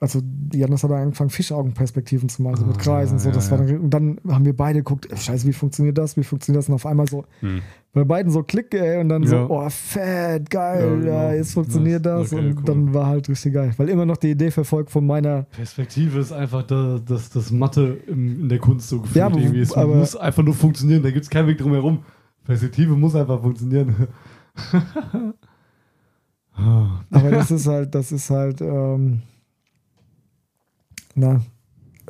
also 0.00 0.20
Janis 0.52 0.84
hat 0.84 0.92
angefangen, 0.92 1.30
Fischaugenperspektiven 1.30 2.28
zu 2.28 2.42
machen, 2.42 2.56
so 2.56 2.66
mit 2.66 2.76
Ah, 2.76 2.80
Kreisen. 2.80 3.18
So, 3.18 3.30
das 3.32 3.50
ja, 3.50 3.58
war 3.58 3.66
dann, 3.66 3.78
und 3.80 3.90
dann 3.90 4.20
haben 4.28 4.44
wir 4.44 4.56
beide 4.56 4.78
geguckt, 4.80 5.08
scheiße, 5.12 5.46
wie 5.46 5.52
funktioniert 5.52 5.98
das? 5.98 6.16
Wie 6.16 6.22
funktioniert 6.22 6.62
das? 6.62 6.68
Und 6.68 6.76
auf 6.76 6.86
einmal 6.86 7.08
so, 7.08 7.24
Hm. 7.40 7.62
Bei 7.98 8.04
beiden 8.04 8.32
so 8.32 8.42
Klick, 8.42 8.72
ey, 8.74 9.00
und 9.00 9.08
dann 9.08 9.22
Ja. 9.24 9.28
so, 9.28 9.46
oh, 9.48 9.68
fett, 9.68 10.48
geil, 10.50 11.02
Ja, 11.04 11.20
genau. 11.22 11.30
jetzt 11.36 11.52
funktioniert 11.54 12.04
Nice. 12.04 12.30
das. 12.30 12.32
Okay, 12.32 12.48
und 12.48 12.56
cool. 12.58 12.64
dann 12.64 12.94
war 12.94 13.06
halt 13.06 13.28
richtig 13.28 13.52
geil. 13.54 13.72
Weil 13.76 13.88
immer 13.88 14.06
noch 14.06 14.16
die 14.16 14.30
Idee 14.30 14.50
verfolgt 14.50 14.90
von 14.90 15.06
meiner, 15.06 15.42
Perspektive 15.44 16.18
ist 16.20 16.32
einfach 16.32 16.62
da, 16.62 16.98
das, 17.04 17.30
das 17.30 17.50
Mathe 17.50 17.98
in 18.06 18.48
der 18.48 18.58
Kunst 18.58 18.88
so 18.88 19.00
gefühlt. 19.00 19.16
Ja, 19.16 19.26
aber- 19.26 19.38
irgendwie. 19.38 19.60
Es 19.60 19.72
aber- 19.74 19.94
muss 19.96 20.16
einfach 20.16 20.42
nur 20.42 20.54
funktionieren, 20.54 21.02
da 21.02 21.10
gibt 21.10 21.24
es 21.24 21.30
keinen 21.30 21.48
Weg 21.48 21.58
drum 21.58 21.72
herum. 21.72 21.98
Perspektive 22.44 22.94
muss 22.94 23.14
einfach 23.14 23.40
funktionieren. 23.42 23.94
Aber 27.10 27.30
das 27.30 27.50
ist 27.50 27.66
halt, 27.66 27.94
das 27.94 28.10
ist 28.10 28.30
halt, 28.30 28.60
ähm, 28.60 29.22
na, 31.14 31.40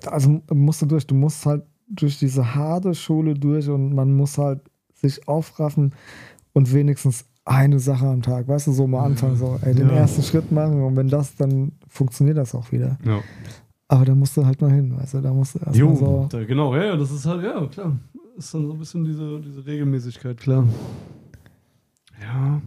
also 0.06 0.40
musst 0.52 0.80
du 0.82 0.86
durch, 0.86 1.06
du 1.06 1.14
musst 1.14 1.44
halt 1.44 1.64
durch 1.88 2.18
diese 2.18 2.54
harte 2.54 2.94
Schule 2.94 3.34
durch 3.34 3.68
und 3.68 3.94
man 3.94 4.12
muss 4.14 4.38
halt 4.38 4.60
sich 5.00 5.26
aufraffen 5.28 5.94
und 6.52 6.72
wenigstens 6.72 7.24
eine 7.44 7.78
Sache 7.80 8.06
am 8.06 8.20
Tag, 8.22 8.46
weißt 8.48 8.66
du, 8.66 8.72
so 8.72 8.86
mal 8.86 9.04
anfangen, 9.04 9.36
so, 9.36 9.58
ey, 9.62 9.74
den 9.74 9.88
Ja. 9.88 9.94
ersten 9.96 10.22
Schritt 10.22 10.52
machen 10.52 10.82
und 10.82 10.96
wenn 10.96 11.08
das, 11.08 11.34
dann 11.36 11.72
funktioniert 11.88 12.36
das 12.36 12.54
auch 12.54 12.70
wieder. 12.72 12.98
ja. 13.04 13.20
Aber 13.90 14.04
da 14.04 14.14
musst 14.14 14.36
du 14.36 14.44
halt 14.44 14.60
mal 14.60 14.70
hin, 14.70 14.94
weißt 14.98 15.14
du, 15.14 15.20
da 15.22 15.32
musst 15.32 15.54
du 15.54 15.60
erstmal 15.60 15.76
Jo, 15.78 15.94
so, 15.96 16.26
da, 16.30 16.44
genau, 16.44 16.76
ja, 16.76 16.94
das 16.94 17.10
ist 17.10 17.24
halt, 17.24 17.42
ja, 17.42 17.64
klar. 17.68 17.96
Ist 18.36 18.52
dann 18.52 18.66
so 18.66 18.72
ein 18.74 18.78
bisschen 18.78 19.02
diese, 19.04 19.40
diese 19.40 19.64
Regelmäßigkeit, 19.64 20.36
klar. 20.36 20.66
Ja, 22.20 22.60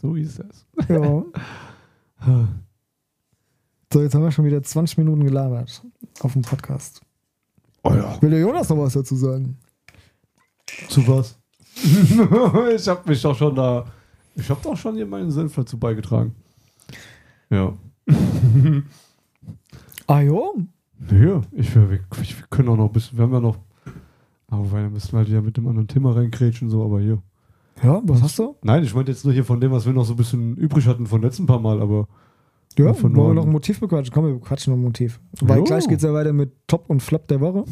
so 0.00 0.14
ist 0.16 0.38
es. 0.40 0.66
ja. 0.88 1.24
So, 3.92 4.02
jetzt 4.02 4.14
haben 4.14 4.22
wir 4.22 4.30
schon 4.30 4.44
wieder 4.44 4.62
20 4.62 4.98
Minuten 4.98 5.24
gelabert 5.24 5.82
auf 6.20 6.34
dem 6.34 6.42
Podcast. 6.42 7.00
Oh 7.84 7.94
ja. 7.94 8.20
Will 8.20 8.30
der 8.30 8.40
Jonas 8.40 8.68
noch 8.68 8.76
was 8.76 8.92
dazu 8.92 9.16
sagen? 9.16 9.56
Zu 10.88 11.06
was? 11.06 11.38
ich 12.74 12.88
habe 12.88 13.08
mich 13.08 13.22
doch 13.22 13.36
schon 13.36 13.54
da, 13.54 13.84
ich 14.34 14.48
habe 14.50 14.60
doch 14.62 14.76
schon 14.76 14.96
hier 14.96 15.06
meinen 15.06 15.30
Senf 15.30 15.54
dazu 15.54 15.78
beigetragen. 15.78 16.34
Ja. 17.50 17.72
Ah 20.10 20.22
jo? 20.22 20.54
Ja, 21.10 21.42
ich, 21.52 21.74
wir, 21.74 21.90
wir 21.90 22.00
wir 22.00 22.46
können 22.48 22.70
auch 22.70 22.78
noch 22.78 22.86
ein 22.86 22.92
bisschen, 22.92 23.18
wir 23.18 23.24
haben 23.24 23.32
ja 23.34 23.40
noch, 23.40 23.58
aber 24.46 24.72
weil 24.72 24.84
dann 24.84 24.92
müssen 24.94 25.12
wir 25.12 25.18
halt 25.18 25.28
wieder 25.28 25.42
mit 25.42 25.58
dem 25.58 25.68
anderen 25.68 25.86
Thema 25.86 26.16
reinkrätschen, 26.16 26.70
so, 26.70 26.82
aber 26.82 27.00
hier. 27.00 27.22
Ja, 27.82 28.00
was 28.04 28.22
hast 28.22 28.38
du? 28.38 28.56
Nein, 28.62 28.82
ich 28.84 28.94
meinte 28.94 29.12
jetzt 29.12 29.26
nur 29.26 29.34
hier 29.34 29.44
von 29.44 29.60
dem, 29.60 29.70
was 29.70 29.84
wir 29.84 29.92
noch 29.92 30.06
so 30.06 30.14
ein 30.14 30.16
bisschen 30.16 30.56
übrig 30.56 30.86
hatten 30.86 31.06
von 31.06 31.20
letzten 31.20 31.44
paar 31.44 31.60
Mal, 31.60 31.82
aber 31.82 32.08
Ja, 32.78 32.94
Von 32.94 33.14
wollen 33.16 33.30
wir 33.30 33.34
noch 33.34 33.46
ein 33.46 33.52
Motiv 33.52 33.80
bequatschen? 33.80 34.12
Komm, 34.14 34.26
wir 34.26 34.40
quatschen 34.40 34.72
noch 34.72 34.78
ein 34.78 34.82
Motiv. 34.84 35.20
Weil 35.40 35.58
Jo. 35.58 35.64
gleich 35.64 35.88
geht 35.88 35.98
es 35.98 36.04
ja 36.04 36.12
weiter 36.14 36.32
mit 36.32 36.52
Top 36.68 36.88
und 36.88 37.02
Flop 37.02 37.26
der 37.28 37.40
Woche. 37.40 37.64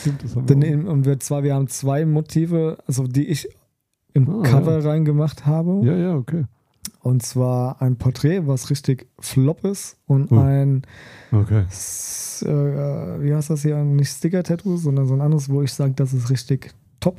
stimmt, 0.00 0.22
das 0.22 0.36
haben 0.36 0.48
wir 0.48 0.54
Denn 0.56 0.62
auch. 0.62 0.72
in, 0.82 0.88
und 0.88 1.06
wir 1.06 1.18
zwar, 1.20 1.42
wir 1.42 1.54
haben 1.54 1.68
zwei 1.68 2.04
Motive, 2.04 2.78
also 2.86 3.06
die 3.06 3.26
ich 3.28 3.48
im 4.14 4.28
Ah, 4.28 4.42
Cover 4.42 4.84
reingemacht 4.84 5.46
habe. 5.46 5.80
Ja, 5.86 5.96
ja, 5.96 6.14
okay. 6.16 6.44
Und 7.00 7.22
zwar 7.22 7.80
ein 7.80 7.96
Porträt, 7.96 8.46
was 8.46 8.68
richtig 8.70 9.08
Flop 9.18 9.64
ist 9.64 9.96
und 10.06 10.30
Oh. 10.30 10.38
ein, 10.38 10.82
Okay. 11.32 11.64
S- 11.68 12.44
äh, 12.46 13.22
wie 13.22 13.34
heißt 13.34 13.50
das 13.50 13.62
hier, 13.62 13.82
nicht 13.82 14.10
Sticker-Tattoo, 14.10 14.76
sondern 14.76 15.06
so 15.06 15.14
ein 15.14 15.20
anderes, 15.20 15.48
wo 15.48 15.62
ich 15.62 15.72
sage, 15.72 15.94
das 15.94 16.12
ist 16.12 16.28
richtig 16.30 16.72
top. 17.00 17.16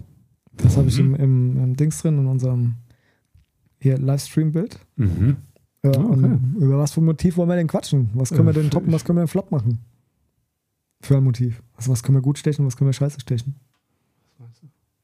Das 0.55 0.77
habe 0.77 0.87
ich 0.89 0.99
im, 0.99 1.09
Mhm. 1.09 1.15
im, 1.15 1.63
im 1.63 1.75
Dings 1.75 2.01
drin, 2.01 2.19
in 2.19 2.27
unserem 2.27 2.75
hier 3.79 3.97
Livestream-Bild. 3.97 4.79
Mhm. 4.97 5.37
Ja, 5.85 5.91
Ah, 5.91 5.97
okay. 5.99 6.05
und 6.13 6.55
über 6.59 6.77
was 6.77 6.91
für 6.93 7.01
ein 7.01 7.05
Motiv 7.05 7.35
wollen 7.37 7.49
wir 7.49 7.55
denn 7.57 7.67
quatschen? 7.67 8.09
Was 8.13 8.29
können 8.29 8.45
wir 8.45 8.51
Äh, 8.51 8.61
denn 8.61 8.69
top 8.71 8.85
und 8.87 8.93
was 8.93 9.03
können 9.03 9.17
wir 9.17 9.21
denn 9.23 9.27
flop 9.27 9.51
machen? 9.51 9.79
Für 11.01 11.17
ein 11.17 11.23
Motiv. 11.23 11.61
Also 11.75 11.91
was 11.91 12.01
können 12.01 12.17
wir 12.17 12.21
gut 12.21 12.37
stechen 12.37 12.65
was 12.65 12.77
können 12.77 12.87
wir 12.87 12.93
scheiße 12.93 13.19
stechen? 13.19 13.55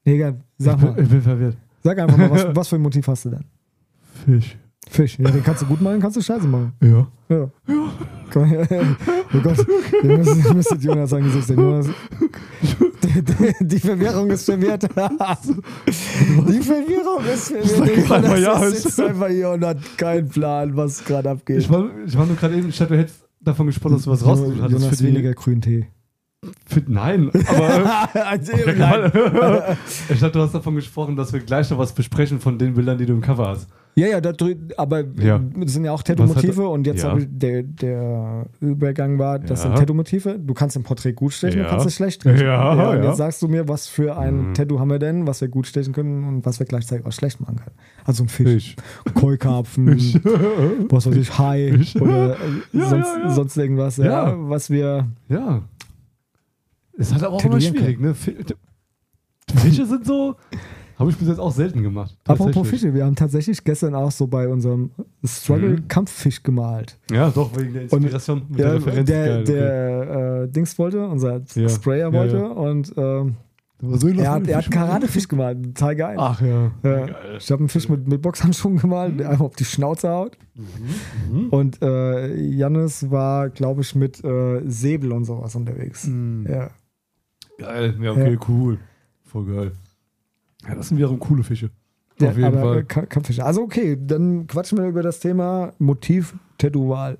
Nee, 0.04 0.14
egal, 0.14 0.40
sag 0.56 0.76
ich, 0.76 0.80
bin, 0.84 0.90
mal. 0.94 1.02
ich 1.02 1.08
bin 1.10 1.20
verwirrt. 1.22 1.56
Sag 1.82 1.98
einfach 1.98 2.16
mal, 2.16 2.30
was, 2.30 2.46
was 2.56 2.68
für 2.68 2.76
ein 2.76 2.82
Motiv 2.82 3.06
hast 3.08 3.26
du 3.26 3.30
denn? 3.30 3.44
Fisch. 4.24 4.56
Fisch. 4.88 5.18
Ja, 5.18 5.30
den 5.30 5.42
kannst 5.44 5.60
du 5.62 5.66
gut 5.66 5.80
machen, 5.82 6.00
kannst 6.00 6.16
du 6.16 6.22
scheiße 6.22 6.46
machen. 6.48 6.72
Ja. 6.82 7.06
Ja. 7.28 7.50
Komm, 8.32 8.50
ja, 8.50 8.62
ja. 8.70 8.96
Oh 9.34 9.40
Gott, 9.42 9.66
ihr 10.02 10.16
müsstet, 10.16 10.44
ihr 10.46 10.54
müsstet 10.54 10.82
Jonas 10.82 11.10
sein 11.10 11.22
Gesicht 11.24 11.46
sehen. 11.46 11.58
Jonas, 11.60 11.88
die, 13.60 13.78
Verwirrung 13.78 14.30
ist 14.30 14.44
verwirrt. 14.44 14.82
Die 14.84 14.88
Verwirrung 16.60 17.24
ist 17.32 17.48
verwirrt. 17.48 18.10
einfach 18.10 18.38
ja, 18.38 18.58
sitzt 18.70 19.00
einfach 19.00 19.28
hier 19.28 19.50
und 19.50 19.64
hat 19.64 19.78
keinen 19.96 20.28
Plan, 20.28 20.76
was 20.76 21.04
gerade 21.04 21.30
abgeht. 21.30 21.58
Ich 21.58 21.70
war, 21.70 21.90
ich 22.06 22.16
war 22.16 22.26
nur 22.26 22.36
gerade 22.36 22.56
eben, 22.56 22.68
ich 22.68 22.78
dachte, 22.78 22.94
du 22.94 23.00
hättest 23.00 23.24
davon 23.40 23.66
gesprochen, 23.66 23.94
dass 23.94 24.04
du 24.04 24.10
was 24.10 24.24
rausgesucht 24.24 24.60
hattest 24.60 24.82
Jonas 24.82 24.98
für 24.98 25.04
weniger 25.04 25.34
Grüntee. 25.34 25.88
Für, 26.66 26.82
nein, 26.86 27.30
aber. 27.48 28.08
Nein. 28.14 29.12
ich 30.08 30.20
dachte, 30.20 30.32
du 30.32 30.40
hast 30.40 30.54
davon 30.54 30.74
gesprochen, 30.74 31.14
dass 31.14 31.34
wir 31.34 31.40
gleich 31.40 31.68
noch 31.70 31.76
was 31.76 31.92
besprechen 31.92 32.40
von 32.40 32.58
den 32.58 32.74
Bildern, 32.74 32.96
die 32.96 33.04
du 33.04 33.12
im 33.12 33.20
Cover 33.20 33.48
hast. 33.48 33.68
Ja, 33.96 34.06
ja, 34.06 34.20
da 34.20 34.32
aber 34.76 35.04
Ja. 35.20 35.40
das 35.56 35.72
sind 35.72 35.84
ja 35.84 35.92
auch 35.92 36.02
Tattoo-Motive 36.02 36.68
und 36.68 36.86
jetzt 36.86 37.02
ja. 37.02 37.18
der, 37.18 37.64
der 37.64 38.46
Übergang 38.60 39.18
war, 39.18 39.38
das 39.38 39.62
Ja. 39.64 39.68
sind 39.68 39.78
Tattoo-Motive. 39.78 40.38
Du 40.38 40.54
kannst 40.54 40.76
im 40.76 40.84
Porträt 40.84 41.12
gut 41.12 41.32
stechen, 41.32 41.58
Ja. 41.58 41.64
du 41.64 41.70
kannst 41.70 41.86
es 41.86 41.96
schlecht 41.96 42.22
stechen. 42.22 42.46
Ja, 42.46 42.70
und 42.72 42.78
ja. 43.02 43.08
jetzt 43.08 43.16
sagst 43.18 43.42
du 43.42 43.48
mir, 43.48 43.68
was 43.68 43.88
für 43.88 44.16
ein 44.16 44.48
Mhm. 44.50 44.54
Tattoo 44.54 44.78
haben 44.78 44.90
wir 44.90 45.00
denn, 45.00 45.26
was 45.26 45.40
wir 45.40 45.48
gut 45.48 45.66
stechen 45.66 45.92
können 45.92 46.24
und 46.26 46.46
was 46.46 46.60
wir 46.60 46.66
gleichzeitig 46.66 47.04
auch 47.04 47.12
schlecht 47.12 47.40
machen 47.40 47.56
können. 47.56 47.74
Also 48.04 48.22
ein 48.24 48.28
Fisch, 48.28 48.76
Keukarpfen, 49.14 49.88
was 50.88 51.06
weiß 51.06 51.16
ich, 51.16 51.38
Hai 51.38 51.72
Fisch. 51.76 51.96
oder 51.96 52.34
äh, 52.34 52.36
sonst, 52.72 53.08
sonst 53.34 53.56
irgendwas, 53.56 53.96
ja. 53.96 54.34
Was 54.48 54.70
wir. 54.70 55.08
Ja. 55.28 55.62
Ist 56.94 57.12
halt 57.12 57.24
aber 57.24 57.34
auch 57.36 57.44
immer 57.44 57.60
schwierig, 57.60 57.98
ne? 58.00 58.14
Fi- 58.14 58.36
Fische 59.56 59.84
sind 59.86 60.06
so. 60.06 60.36
Habe 61.00 61.10
ich 61.10 61.16
bis 61.16 61.28
jetzt 61.28 61.40
auch 61.40 61.50
selten 61.52 61.82
gemacht. 61.82 62.14
Apropos. 62.26 62.68
Fische, 62.68 62.92
wir 62.94 63.06
haben 63.06 63.16
tatsächlich 63.16 63.64
gestern 63.64 63.94
auch 63.94 64.10
so 64.10 64.26
bei 64.26 64.46
unserem 64.46 64.90
Struggle 65.24 65.70
Mhm. 65.70 65.88
Kampffisch 65.88 66.42
gemalt. 66.42 66.98
Ja, 67.10 67.30
doch, 67.30 67.56
wegen 67.58 67.72
der 67.72 67.82
Inspiration 67.84 68.42
mit 68.50 68.58
der 68.60 68.66
Ja, 68.66 68.72
Referenz. 68.74 69.06
der, 69.08 69.24
Geil, 69.26 69.40
okay. 69.40 69.52
der 69.54 70.42
äh, 70.42 70.48
Dings 70.48 70.78
wollte, 70.78 71.06
unser 71.08 71.40
Ja. 71.54 71.68
Sprayer 71.70 72.12
wollte 72.12 72.36
ja. 72.36 72.46
und 72.48 72.92
ähm, 72.96 73.36
so 73.82 74.08
er 74.08 74.30
hat, 74.32 74.46
er 74.46 74.58
hat 74.58 74.70
Karatefisch 74.70 75.26
gemalt, 75.26 75.64
total 75.74 75.96
geil. 75.96 76.16
Ach 76.20 76.38
ja. 76.42 76.70
Ja. 76.82 77.06
Geil. 77.06 77.16
Ich 77.38 77.50
habe 77.50 77.60
einen 77.60 77.68
Fisch 77.70 77.88
mit, 77.88 78.06
mit 78.06 78.20
Boxhandschuhen 78.20 78.76
gemalt, 78.76 79.18
der 79.18 79.30
einfach 79.30 79.46
auf 79.46 79.56
die 79.56 79.64
Schnauze 79.64 80.10
haut. 80.10 80.36
Mhm. 80.54 81.48
Und 81.48 81.80
äh, 81.80 82.34
Jannis 82.36 83.10
war, 83.10 83.48
glaube 83.48 83.80
ich, 83.80 83.94
mit 83.94 84.22
äh, 84.22 84.60
Säbel 84.66 85.12
und 85.12 85.24
sowas 85.24 85.54
unterwegs. 85.56 86.06
Mhm. 86.06 86.46
Ja. 86.46 86.68
Geil, 87.56 87.94
ja, 88.02 88.10
okay, 88.12 88.32
Ja. 88.34 88.38
cool. 88.50 88.78
Voll 89.24 89.46
geil. 89.46 89.72
Ja, 90.68 90.74
das 90.74 90.88
sind 90.88 90.98
wiederum 90.98 91.18
coole 91.18 91.42
Fische. 91.42 91.70
Der, 92.18 92.30
Auf 92.30 92.36
jeden 92.36 92.54
äh, 92.54 92.60
Fall. 92.60 92.84
Ka- 92.84 93.06
Kampffische. 93.06 93.44
Also 93.44 93.62
okay, 93.62 93.96
dann 93.98 94.46
quatschen 94.46 94.76
wir 94.78 94.86
über 94.86 95.02
das 95.02 95.20
Thema 95.20 95.72
Motiv 95.78 96.34
Tattoo-Wahl. 96.58 97.18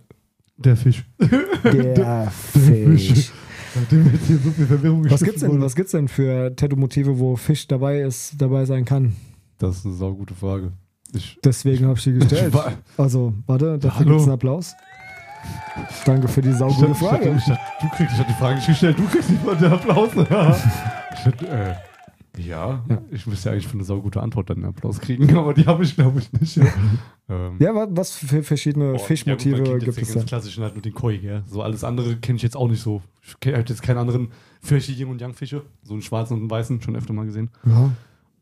Der 0.58 0.76
Fisch. 0.76 1.04
Der 1.64 2.30
Fisch. 2.30 3.08
Fisch. 3.12 3.32
Nachdem 3.74 4.12
jetzt 4.12 4.26
hier 4.26 4.38
so 4.38 4.50
viel 4.50 4.66
Verwirrung 4.66 5.08
Was 5.10 5.22
gibt's 5.22 5.40
denn, 5.40 5.50
wurden. 5.52 5.62
was 5.62 5.74
gibt's 5.74 5.92
denn 5.92 6.08
für 6.08 6.54
Tattoo-Motive, 6.54 7.18
wo 7.18 7.36
Fisch 7.36 7.66
dabei 7.66 8.00
ist, 8.00 8.34
dabei 8.40 8.64
sein 8.66 8.84
kann? 8.84 9.16
Das 9.58 9.76
ist 9.78 9.86
eine 9.86 9.94
saugute 9.94 10.34
Frage. 10.34 10.72
Ich, 11.14 11.38
Deswegen 11.42 11.86
habe 11.86 11.96
ich 11.98 12.04
die 12.04 12.12
gestellt. 12.12 12.52
Ich 12.54 12.98
Also, 12.98 13.32
warte, 13.46 13.78
dafür 13.78 14.04
gibt 14.06 14.16
es 14.18 14.22
einen 14.24 14.32
Applaus. 14.32 14.74
Danke 16.04 16.28
für 16.28 16.42
die 16.42 16.52
saugute 16.52 16.94
Frage. 16.94 17.34
ich 17.38 17.44
du 17.44 17.88
kriegst, 17.96 18.12
ich 18.12 18.18
hatte 18.18 18.28
die 18.28 18.34
Frage 18.38 18.56
nicht 18.56 18.66
gestellt, 18.66 18.98
du 18.98 19.04
kriegst 19.06 19.30
nicht 19.30 19.44
mal 19.44 19.56
den 19.56 19.72
Applaus. 19.72 20.10
ich 20.14 21.24
dachte, 21.24 21.46
äh, 21.48 21.74
Ja, 22.38 22.84
Ja. 22.88 23.02
ich 23.10 23.26
müsste 23.26 23.48
ja 23.48 23.52
eigentlich 23.52 23.66
für 23.66 23.74
eine 23.74 23.84
saugute 23.84 24.22
Antwort 24.22 24.50
dann 24.50 24.58
einen 24.58 24.66
Applaus 24.66 25.00
kriegen, 25.00 25.34
aber 25.36 25.52
die 25.54 25.66
habe 25.66 25.82
ich, 25.82 25.94
glaube 25.96 26.20
ich, 26.20 26.32
nicht. 26.32 26.56
Ja. 26.56 26.64
ähm, 27.28 27.56
Ja, 27.58 27.74
wa- 27.74 27.88
was 27.90 28.12
für 28.16 28.42
verschiedene 28.42 28.92
boah, 28.92 28.98
Fischmotive 29.00 29.58
ja, 29.64 29.72
gut, 29.72 29.80
gibt 29.84 29.98
es 29.98 30.12
denn? 30.12 30.26
klassischen 30.26 30.62
halt 30.62 30.74
nur 30.74 30.82
den 30.82 30.94
Koi, 30.94 31.18
gell? 31.18 31.42
So 31.46 31.62
alles 31.62 31.82
andere 31.84 32.16
kenne 32.16 32.36
ich 32.36 32.42
jetzt 32.42 32.56
auch 32.56 32.68
nicht 32.68 32.80
so. 32.82 33.02
Ich 33.22 33.52
halt 33.52 33.68
jetzt 33.68 33.82
keinen 33.82 33.98
anderen 33.98 34.28
Fische, 34.60 34.92
Yin 34.92 35.08
und 35.08 35.20
Yang 35.20 35.34
Fische. 35.34 35.62
So 35.82 35.92
einen 35.94 36.02
schwarzen 36.02 36.34
und 36.34 36.40
einen 36.40 36.50
weißen, 36.50 36.80
schon 36.82 36.96
öfter 36.96 37.12
mal 37.12 37.26
gesehen. 37.26 37.50
Ja. 37.66 37.90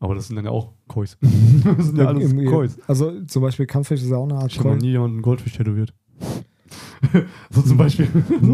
Aber 0.00 0.14
das 0.14 0.28
sind 0.28 0.36
dann 0.36 0.44
ja 0.44 0.50
auch 0.52 0.72
Kois. 0.86 1.16
das 1.76 1.86
sind 1.86 1.98
ja 1.98 2.06
alles 2.06 2.30
Im- 2.30 2.44
Kois. 2.46 2.76
Also 2.86 3.22
zum 3.24 3.42
Beispiel 3.42 3.66
Kampffisch 3.66 4.02
ist 4.02 4.10
ja 4.10 4.16
auch 4.16 4.24
eine 4.28 4.36
Art 4.36 4.52
Ich 4.52 4.58
habe 4.58 4.68
noch 4.70 4.76
nie 4.76 4.90
jemanden 4.90 5.16
einen 5.16 5.22
Goldfisch 5.22 5.54
tätowiert. 5.54 5.92
so 7.50 7.62
zum 7.62 7.76
Beispiel. 7.78 8.08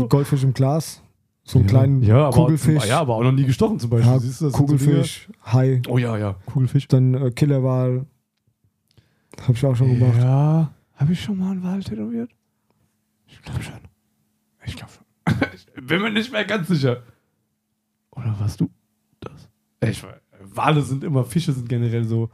Goldfisch 0.08 0.42
im 0.44 0.54
Glas, 0.54 1.02
so 1.44 1.58
einen 1.58 1.68
kleinen 1.68 2.02
ja, 2.02 2.26
aber, 2.26 2.36
Kugelfisch, 2.36 2.86
Ja, 2.86 3.00
aber 3.00 3.16
auch 3.16 3.22
noch 3.22 3.32
nie 3.32 3.44
gestochen 3.44 3.78
zum 3.78 3.90
Beispiel. 3.90 4.10
Ja, 4.10 4.18
Siehst 4.18 4.40
du, 4.40 4.46
das 4.46 4.54
sind 4.54 4.68
so 4.68 4.76
Kugelfisch, 4.76 5.28
Hai, 5.44 5.82
Oh 5.88 5.98
ja, 5.98 6.16
ja, 6.16 6.36
Kugelfisch. 6.46 6.88
dann 6.88 7.14
äh, 7.14 7.30
Killerwal. 7.30 8.06
Hab 9.46 9.54
ich 9.54 9.64
auch 9.66 9.74
schon 9.76 9.98
gemacht. 9.98 10.18
Ja, 10.18 10.72
habe 10.94 11.12
ich 11.12 11.22
schon 11.22 11.38
mal 11.38 11.50
einen 11.50 11.62
Wal 11.62 11.82
tätowiert? 11.82 12.30
Ich 13.26 13.42
glaube 13.42 13.62
schon. 13.62 13.74
Ich 14.64 14.76
glaube 14.76 14.92
schon. 14.92 15.48
ich 15.54 15.86
bin 15.86 16.00
mir 16.00 16.10
nicht 16.10 16.32
mehr 16.32 16.44
ganz 16.44 16.68
sicher. 16.68 17.02
Oder 18.12 18.34
warst 18.38 18.60
du 18.60 18.70
das? 19.20 19.48
Ich, 19.86 20.02
Wale 20.40 20.82
sind 20.82 21.04
immer, 21.04 21.24
Fische 21.24 21.52
sind 21.52 21.68
generell 21.68 22.04
so 22.04 22.30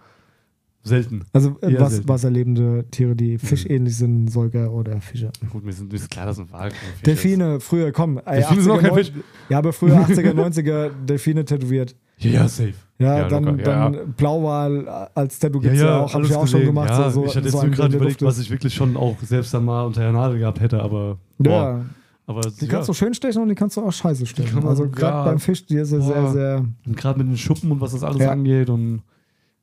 selten. 0.83 1.25
Also 1.33 1.57
äh, 1.61 1.79
was, 1.79 1.93
selten. 1.93 2.09
wasserlebende 2.09 2.85
Tiere, 2.91 3.15
die 3.15 3.39
fischähnlich 3.39 3.97
sind, 3.97 4.29
Säuger 4.29 4.73
oder 4.73 5.01
Fische. 5.01 5.31
Gut, 5.51 5.65
mir 5.65 5.73
sind 5.73 5.91
mir 5.93 5.97
ist 5.99 6.11
klar, 6.11 6.27
dass 6.27 6.39
ein 6.39 6.51
Wal 6.51 6.71
Fisch 6.71 6.79
ist. 6.97 7.07
Delfine, 7.07 7.61
früher, 7.61 7.93
komm. 7.93 8.19
Ey, 8.25 8.37
Delfine 8.41 8.63
sind 8.63 8.73
auch 8.73 8.81
kein 8.81 8.91
80er, 8.91 8.95
Fisch. 8.95 9.13
Ja, 9.49 9.59
aber 9.59 9.73
früher 9.73 9.97
80er, 9.97 10.33
90er 10.33 10.91
Delfine 11.07 11.45
tätowiert. 11.45 11.95
Ja, 12.23 12.31
ja, 12.33 12.49
safe. 12.49 12.75
Ja, 12.99 13.17
Ja, 13.21 13.29
dann, 13.29 13.45
locker, 13.45 13.63
dann 13.63 13.95
ja. 13.95 14.01
Blauwal 14.15 14.87
als 15.15 15.39
Tattoo 15.39 15.59
gibt's 15.59 15.81
ja, 15.81 16.01
auch, 16.03 16.13
hab 16.13 16.23
ich 16.23 16.35
auch 16.35 16.47
schon 16.47 16.61
gesehen. 16.61 16.67
gemacht. 16.67 16.91
Ja, 16.91 17.11
so, 17.11 17.23
so, 17.23 17.27
ich 17.27 17.35
hatte 17.35 17.47
jetzt 17.47 17.53
so 17.53 17.57
nur 17.57 17.65
einen, 17.65 17.73
gerade 17.73 17.97
überlegt, 17.97 18.21
was 18.21 18.39
ich 18.39 18.51
wirklich 18.51 18.75
schon 18.75 18.95
auch 18.95 19.17
selbst 19.23 19.55
dann 19.55 19.65
mal 19.65 19.87
unter 19.87 20.03
der 20.03 20.13
Nadel 20.13 20.39
gehabt 20.39 20.61
hätte, 20.61 20.83
aber 20.83 21.17
boah, 21.39 21.51
Ja, 21.51 21.85
aber 22.27 22.43
die 22.43 22.67
ja. 22.67 22.71
kannst 22.73 22.91
du 22.91 22.93
schön 22.93 23.15
stechen 23.15 23.41
und 23.41 23.49
die 23.49 23.55
kannst 23.55 23.79
du 23.79 23.81
auch 23.81 23.91
scheiße 23.91 24.27
stechen. 24.27 24.63
Also 24.67 24.87
gerade 24.91 25.17
ja. 25.17 25.25
beim 25.25 25.39
Fisch, 25.39 25.65
die 25.65 25.77
ist 25.77 25.93
ja 25.93 26.01
sehr, 26.03 26.31
sehr. 26.31 26.65
Und 26.87 26.95
gerade 26.95 27.19
mit 27.21 27.29
den 27.29 27.39
Schuppen 27.39 27.73
und 27.73 27.81
was 27.81 27.93
das 27.93 28.03
alles 28.05 28.21
Ja. 28.21 28.33
angeht 28.33 28.69
und 28.69 29.01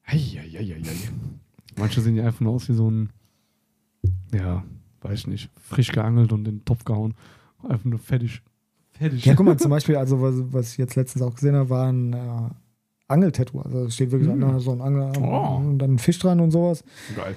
hei. 0.07 0.81
manche 1.77 2.01
sehen 2.01 2.15
ja 2.15 2.25
einfach 2.25 2.41
nur 2.41 2.53
aus 2.53 2.67
wie 2.69 2.73
so 2.73 2.89
ein 2.89 3.09
ja, 4.33 4.63
weiß 5.01 5.19
ich 5.19 5.27
nicht, 5.27 5.49
frisch 5.61 5.91
geangelt 5.91 6.31
und 6.33 6.47
in 6.47 6.57
den 6.59 6.65
Topf 6.65 6.83
gehauen. 6.85 7.13
Einfach 7.67 7.85
nur 7.85 7.99
fertig. 7.99 8.41
Fertig. 8.91 9.25
Ja, 9.25 9.35
guck 9.35 9.45
mal, 9.45 9.57
zum 9.57 9.69
Beispiel, 9.71 9.95
also 9.95 10.21
was, 10.21 10.35
was 10.51 10.71
ich 10.73 10.77
jetzt 10.77 10.95
letztens 10.95 11.23
auch 11.23 11.33
gesehen 11.35 11.55
habe, 11.55 11.69
war 11.69 11.87
ein 11.91 12.13
äh, 12.13 12.49
Angeltattoo. 13.07 13.61
Also 13.61 13.85
es 13.85 13.95
steht 13.95 14.11
wirklich 14.11 14.29
Mm. 14.33 14.43
an, 14.43 14.59
so 14.59 14.71
ein 14.71 14.81
Angel 14.81 15.11
Oh. 15.21 15.57
und 15.57 15.79
dann 15.79 15.93
ein 15.95 15.99
Fisch 15.99 16.19
dran 16.19 16.39
und 16.39 16.51
sowas. 16.51 16.83
Geil. 17.15 17.35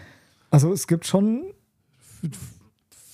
Also 0.50 0.72
es 0.72 0.87
gibt 0.87 1.06
schon 1.06 1.44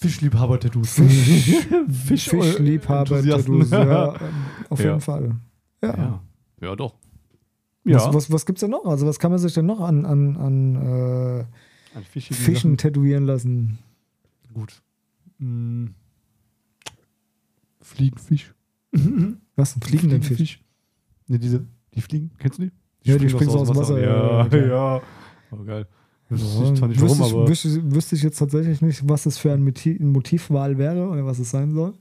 Fischliebhaber-Tattoos. 0.01 0.95
Fisch- 0.95 1.66
Fisch- 1.88 2.29
Fischliebhaber-Tattoos. 2.31 3.71
Ja, 3.71 4.14
ähm, 4.14 4.21
auf 4.71 4.81
Ja. 4.81 4.87
jeden 4.87 5.01
Fall. 5.01 5.35
Ja. 5.83 5.97
Ja. 5.97 6.21
ja, 6.61 6.77
doch. 6.77 6.95
Was, 7.94 8.12
was, 8.14 8.33
was 8.33 8.46
gibt's 8.46 8.61
denn 8.61 8.70
noch? 8.70 8.85
Also 8.85 9.07
was 9.07 9.18
kann 9.18 9.31
man 9.31 9.38
sich 9.38 9.55
denn 9.55 9.66
noch 9.66 9.81
an, 9.81 10.05
an, 10.05 10.37
an 10.37 10.75
äh, 10.77 11.44
An 11.96 12.03
Fischen 12.05 12.35
Sachen. 12.35 12.77
tätowieren 12.77 13.25
lassen? 13.25 13.79
Gut. 14.53 14.83
Hm. 15.38 15.94
Fliegenfisch. 17.81 18.55
Was? 19.57 19.77
Ein 19.77 19.83
fliegenden 19.83 20.22
Fisch? 20.22 20.61
Ne, 21.29 21.38
diese, 21.38 21.64
die 21.94 22.01
fliegen, 22.01 22.31
kennst 22.38 22.59
du 22.59 22.64
die? 22.64 22.72
Ja, 23.03 23.16
die 23.18 23.29
springen 23.29 23.51
so 23.51 23.61
aus 23.61 23.68
dem 23.68 23.77
Wasser, 23.77 24.01
Ja, 24.01 24.46
ja, 24.46 24.57
ja. 24.57 24.66
ja. 24.96 25.03
Oh, 25.53 25.62
geil. 25.64 25.87
Wüsste 26.29 26.64
Ja, 26.64 26.72
ich 26.72 26.79
zwar 26.79 26.88
nicht 26.88 27.01
wüsste, 27.01 27.18
warum, 27.20 27.31
ich, 27.31 27.37
aber. 27.37 27.49
wüsste, 27.49 27.94
wüsste 27.94 28.16
ich 28.16 28.22
jetzt 28.22 28.38
tatsächlich 28.38 28.83
nicht, 28.83 29.09
was 29.09 29.22
das 29.25 29.38
für 29.38 29.53
ein 29.53 29.62
Motiv, 29.62 30.01
ein 30.01 30.11
Motivwahl 30.11 30.77
wäre 30.79 31.09
oder 31.09 31.25
was 31.25 31.38
es 31.38 31.51
sein 31.51 31.72
soll. 31.72 31.94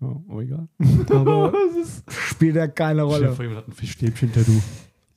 Ja, 0.00 0.08
aber 0.28 0.42
egal. 0.42 0.68
Aber 1.08 1.54
spielt 2.08 2.56
ja 2.56 2.66
keine 2.68 3.02
Rolle. 3.02 3.34
jemand 3.38 3.56
hat 3.56 3.68
ein 3.68 3.72
Fischstäbchen-Tattoo. 3.72 4.60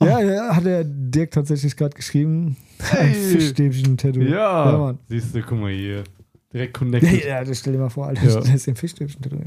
Ja, 0.02 0.22
ja, 0.22 0.56
hat 0.56 0.66
der 0.66 0.84
Dirk 0.86 1.32
tatsächlich 1.32 1.76
gerade 1.76 1.96
geschrieben. 1.96 2.56
Ein 2.92 3.08
Hey. 3.10 3.14
Fischstäbchen-Tattoo. 3.14 4.22
Ja. 4.22 4.72
Ja, 4.72 4.78
Mann. 4.78 5.00
Siehst 5.10 5.36
du, 5.36 5.42
guck 5.42 5.60
mal 5.60 5.72
hier. 5.72 6.04
Direkt 6.54 6.74
connected. 6.74 7.26
ja, 7.26 7.44
das 7.44 7.60
stell 7.60 7.74
dir 7.74 7.80
mal 7.80 7.90
vor, 7.90 8.08
Alter, 8.08 8.26
Ja. 8.26 8.36
das 8.36 8.50
ist 8.50 8.68
ein 8.70 8.76
Fischstäbchen-Tattoo. 8.76 9.38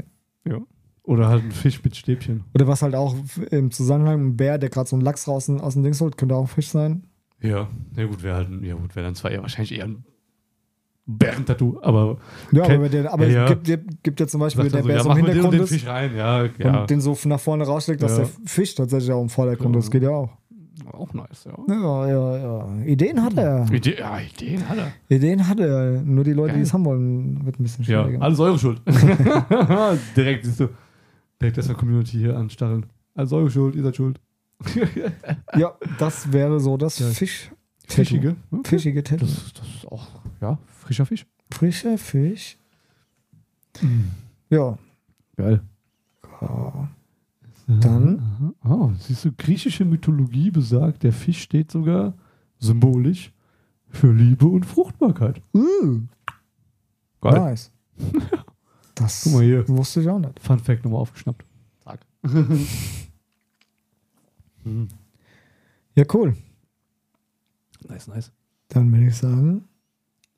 Ja. 0.47 0.59
Oder 1.03 1.27
halt 1.27 1.43
ein 1.43 1.51
Fisch 1.51 1.83
mit 1.83 1.95
Stäbchen. 1.95 2.43
Oder 2.53 2.67
was 2.67 2.81
halt 2.81 2.95
auch 2.95 3.15
im 3.51 3.71
Zusammenhang, 3.71 4.27
ein 4.27 4.37
Bär, 4.37 4.57
der 4.57 4.69
gerade 4.69 4.87
so 4.87 4.95
einen 4.95 5.03
Lachs 5.03 5.27
raus 5.27 5.49
aus 5.49 5.73
dem 5.73 5.83
Dings 5.83 5.99
holt, 5.99 6.17
könnte 6.17 6.35
auch 6.35 6.41
ein 6.43 6.47
Fisch 6.47 6.69
sein. 6.69 7.03
Ja. 7.41 7.67
Ja, 7.97 8.05
gut, 8.05 8.23
wäre 8.23 8.35
halt 8.35 8.49
ein, 8.49 8.63
ja, 8.63 8.75
gut, 8.75 8.95
wäre 8.95 9.05
dann 9.05 9.15
zwar 9.15 9.31
eher 9.31 9.41
wahrscheinlich 9.41 9.73
eher 9.77 9.85
ein 9.85 10.05
Bärentattoo, 11.05 11.79
aber. 11.81 12.17
Ja, 12.53 12.63
aber, 12.63 12.87
der, 12.87 13.11
aber 13.11 13.27
Ja, 13.27 13.45
gibt, 13.47 13.65
gibt, 13.65 14.03
gibt 14.03 14.19
ja 14.21 14.27
zum 14.27 14.39
Beispiel, 14.39 14.69
Sagt 14.69 14.75
der 14.75 14.79
er 14.79 14.83
so, 14.83 14.87
Bär 14.87 14.95
ja, 14.97 15.03
so 15.03 15.09
im 15.09 15.15
den 15.17 15.25
Hintergrund 15.25 15.53
den 15.55 15.63
ist 15.63 15.69
Fisch 15.69 15.85
rein. 15.85 16.15
Ja, 16.15 16.45
ja. 16.57 16.81
und 16.81 16.89
den 16.89 17.01
so 17.01 17.17
nach 17.25 17.39
vorne 17.41 17.65
rausschlägt, 17.65 18.01
dass 18.01 18.15
der 18.15 18.29
Fisch 18.45 18.73
tatsächlich 18.75 19.11
auch 19.11 19.21
im 19.21 19.27
Vordergrund 19.29 19.75
ist. 19.75 19.91
Geht 19.91 20.03
ja 20.03 20.11
auch. 20.11 20.29
Auch 20.91 21.13
nice, 21.13 21.45
ja. 21.45 21.53
Ja, 21.67 22.07
ja, 22.07 22.37
ja. 22.37 22.83
Ideen 22.85 23.21
hat 23.23 23.37
er. 23.37 23.65
Idee, 23.71 23.97
ja, 23.99 24.19
Ideen 24.19 24.67
hat 24.67 24.77
er. 24.77 24.91
Ideen 25.09 25.47
hat 25.47 25.59
er. 25.59 26.01
Nur 26.01 26.23
die 26.23 26.33
Leute, 26.33 26.49
die 26.53 26.59
Geil. 26.59 26.63
es 26.63 26.73
haben 26.73 26.85
wollen, 26.85 27.45
wird 27.45 27.59
ein 27.59 27.63
bisschen 27.63 27.85
Ja, 27.85 28.03
schwieriger. 28.03 28.21
alles 28.23 28.39
eure 28.39 28.59
Schuld. 28.59 28.81
direkt, 30.15 30.45
siehst 30.45 30.59
du, 30.59 30.69
direkt 31.41 31.57
erstmal 31.57 31.77
Community 31.77 32.17
hier 32.17 32.37
anstacheln. 32.37 32.85
Alles 33.15 33.31
eure 33.33 33.49
Schuld, 33.49 33.75
ihr 33.75 33.83
seid 33.83 33.95
schuld. 33.95 34.19
Ja, 35.55 35.73
das 35.99 36.31
wäre 36.31 36.59
so 36.59 36.77
das 36.77 36.99
Ja. 36.99 37.07
Fisch. 37.07 37.51
Fischige. 37.87 38.35
Okay. 38.51 38.69
Fischige 38.69 39.03
Tattoo. 39.03 39.25
Das, 39.25 39.53
das 39.53 39.67
ist 39.67 39.91
auch, 39.91 40.07
ja, 40.41 40.57
frischer 40.67 41.05
Fisch. 41.05 41.25
Frischer 41.51 41.97
Fisch. 41.97 42.57
Ja. 44.49 44.77
Geil. 45.35 45.61
ja. 46.41 46.89
Dann? 47.67 48.53
Aha. 48.63 48.75
Oh, 48.75 48.91
siehst 48.99 49.25
du, 49.25 49.31
griechische 49.31 49.85
Mythologie 49.85 50.51
besagt, 50.51 51.03
der 51.03 51.13
Fisch 51.13 51.41
steht 51.41 51.71
sogar 51.71 52.13
symbolisch 52.59 53.31
für 53.89 54.11
Liebe 54.11 54.47
und 54.47 54.65
Fruchtbarkeit. 54.65 55.41
Uh, 55.53 56.01
Geil. 57.21 57.39
nice. 57.39 57.71
Das 58.95 59.23
Guck 59.23 59.33
mal 59.33 59.43
hier. 59.43 59.67
wusste 59.69 60.01
ich 60.01 60.09
auch 60.09 60.19
nicht. 60.19 60.39
Fun 60.39 60.59
Fact 60.59 60.83
nochmal 60.85 61.01
aufgeschnappt. 61.01 61.43
Zack. 61.83 61.99
Hm. 64.63 64.87
Ja, 65.95 66.05
cool. 66.13 66.35
Nice, 67.89 68.07
nice. 68.07 68.31
Dann 68.69 68.91
würde 68.93 69.07
ich 69.07 69.15
sagen, 69.15 69.65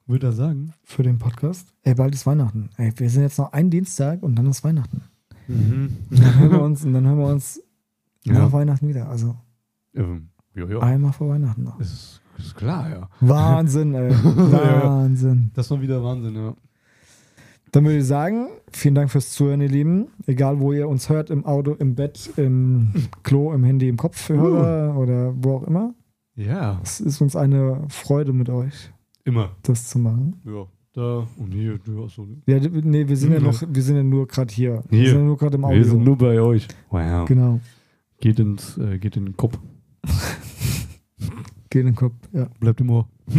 Würde 0.07 0.27
er 0.27 0.33
sagen. 0.33 0.73
für 0.83 1.03
den 1.03 1.19
Podcast. 1.19 1.73
Ey, 1.83 1.93
bald 1.95 2.15
ist 2.15 2.25
Weihnachten. 2.25 2.69
Ey, 2.77 2.91
wir 2.97 3.09
sind 3.09 3.21
jetzt 3.23 3.37
noch 3.37 3.53
ein 3.53 3.69
Dienstag 3.69 4.23
und 4.23 4.35
dann 4.35 4.47
ist 4.47 4.63
Weihnachten. 4.63 5.03
Mhm. 5.47 5.97
Und 6.09 6.19
dann 6.19 6.39
hören 6.39 6.51
wir 6.51 6.61
uns, 6.61 6.85
und 6.85 6.93
dann 6.93 7.05
hören 7.07 7.17
wir 7.19 7.27
uns 7.27 7.61
Ja. 8.23 8.33
nach 8.33 8.51
Weihnachten 8.51 8.87
wieder. 8.87 9.07
Also 9.09 9.35
Ähm, 9.93 10.29
ja, 10.55 10.65
ja. 10.65 10.79
einmal 10.79 11.13
vor 11.13 11.29
Weihnachten 11.29 11.63
noch. 11.63 11.79
Ist, 11.79 12.21
ist 12.37 12.55
klar, 12.55 12.89
ja. 12.89 13.09
Wahnsinn, 13.21 13.93
ey. 13.93 14.11
Wahnsinn. 14.23 15.51
Das 15.53 15.69
war 15.71 15.81
wieder 15.81 16.03
Wahnsinn, 16.03 16.35
ja. 16.35 16.55
Dann 17.71 17.83
würde 17.83 17.97
ich 17.97 18.05
sagen, 18.05 18.47
vielen 18.71 18.95
Dank 18.95 19.11
fürs 19.11 19.31
Zuhören, 19.31 19.59
ihr 19.59 19.67
Lieben. 19.69 20.07
Egal, 20.27 20.59
wo 20.61 20.71
ihr 20.71 20.87
uns 20.87 21.09
hört, 21.09 21.29
im 21.29 21.45
Auto, 21.45 21.73
im 21.73 21.93
Bett, 21.95 22.31
im 22.37 22.93
Klo, 23.23 23.51
im 23.53 23.63
Handy, 23.65 23.89
im 23.89 23.97
Kopfhörer 23.97 24.97
oder 24.97 25.33
wo 25.35 25.57
auch 25.57 25.63
immer. 25.63 25.93
Ja, 26.35 26.79
Es 26.83 26.99
ist 27.01 27.19
uns 27.21 27.35
eine 27.35 27.83
Freude 27.89 28.31
mit 28.33 28.49
euch, 28.49 28.91
immer. 29.25 29.51
das 29.63 29.89
zu 29.89 29.99
machen. 29.99 30.41
Ja, 30.45 30.65
da 30.95 31.27
hier. 31.51 31.73
Ja, 31.85 32.07
so. 32.07 32.27
Ja, 32.47 32.59
nee, 32.83 33.07
wir 33.07 33.17
sind 33.17 33.33
ja 33.33 33.39
noch, 33.39 33.61
wir 33.67 33.81
sind 33.83 33.95
ja 33.97 34.03
nur 34.03 34.27
gerade 34.27 34.53
hier. 34.53 34.83
Wir 34.89 34.99
Hier. 34.99 35.09
sind 35.09 35.19
ja 35.19 35.25
nur 35.25 35.37
gerade 35.37 35.55
im 35.57 35.65
Audio. 35.65 35.77
Wir 35.77 35.85
sind 35.85 36.03
nur 36.03 36.17
bei 36.17 36.39
euch. 36.41 36.67
Wow. 36.89 37.27
genau. 37.27 37.59
Geht, 38.21 38.39
ins, 38.39 38.77
äh, 38.77 38.97
geht 38.97 39.17
in 39.17 39.25
den 39.25 39.37
Kopf. 39.37 39.57
Geht 41.69 41.81
in 41.81 41.87
den 41.87 41.95
Kopf. 41.95 42.13
Ja. 42.31 42.47
Bleibt 42.59 42.79
im 42.79 42.89
Ohr. 42.89 43.07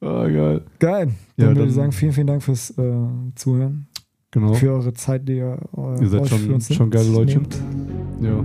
ah, 0.00 0.26
geil. 0.28 0.62
Geil. 0.78 1.06
Dann 1.06 1.14
Ja, 1.36 1.46
würde 1.48 1.60
dann- 1.60 1.68
ich 1.68 1.74
sagen, 1.74 1.92
vielen, 1.92 2.12
vielen 2.12 2.26
Dank 2.26 2.42
fürs 2.42 2.70
äh, 2.78 2.92
Zuhören. 3.34 3.86
Genau. 4.30 4.54
Für 4.54 4.72
eure 4.72 4.94
Zeit, 4.94 5.28
die 5.28 5.36
ihr, 5.36 5.58
äh, 5.76 6.00
Ihr 6.00 6.08
seid 6.08 6.22
euch 6.22 6.28
schon- 6.30 6.38
für 6.38 6.54
uns 6.54 6.74
schon 6.74 6.90
geile 6.90 7.10
Leutchen. 7.10 7.42
nehmt. 7.42 7.60
Ja. 8.22 8.42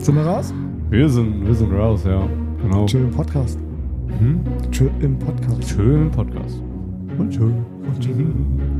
Sind 0.00 0.14
wir 0.16 0.22
raus? 0.26 0.52
wir, 0.90 1.08
sind, 1.08 1.46
wir 1.46 1.54
sind 1.54 1.70
raus, 1.72 2.02
ja. 2.04 2.28
Genau. 2.60 2.86
Im 2.92 3.10
Podcast. 3.12 3.56
Hm? 4.18 4.40
Tschö 4.70 4.88
im 5.00 5.18
Podcast. 5.18 5.62
Tschö 5.62 6.02
im 6.02 6.10
Podcast. 6.10 6.62
Und 7.18 7.30
tschö. 7.30 7.44
Und 7.44 8.00
tschö. 8.00 8.79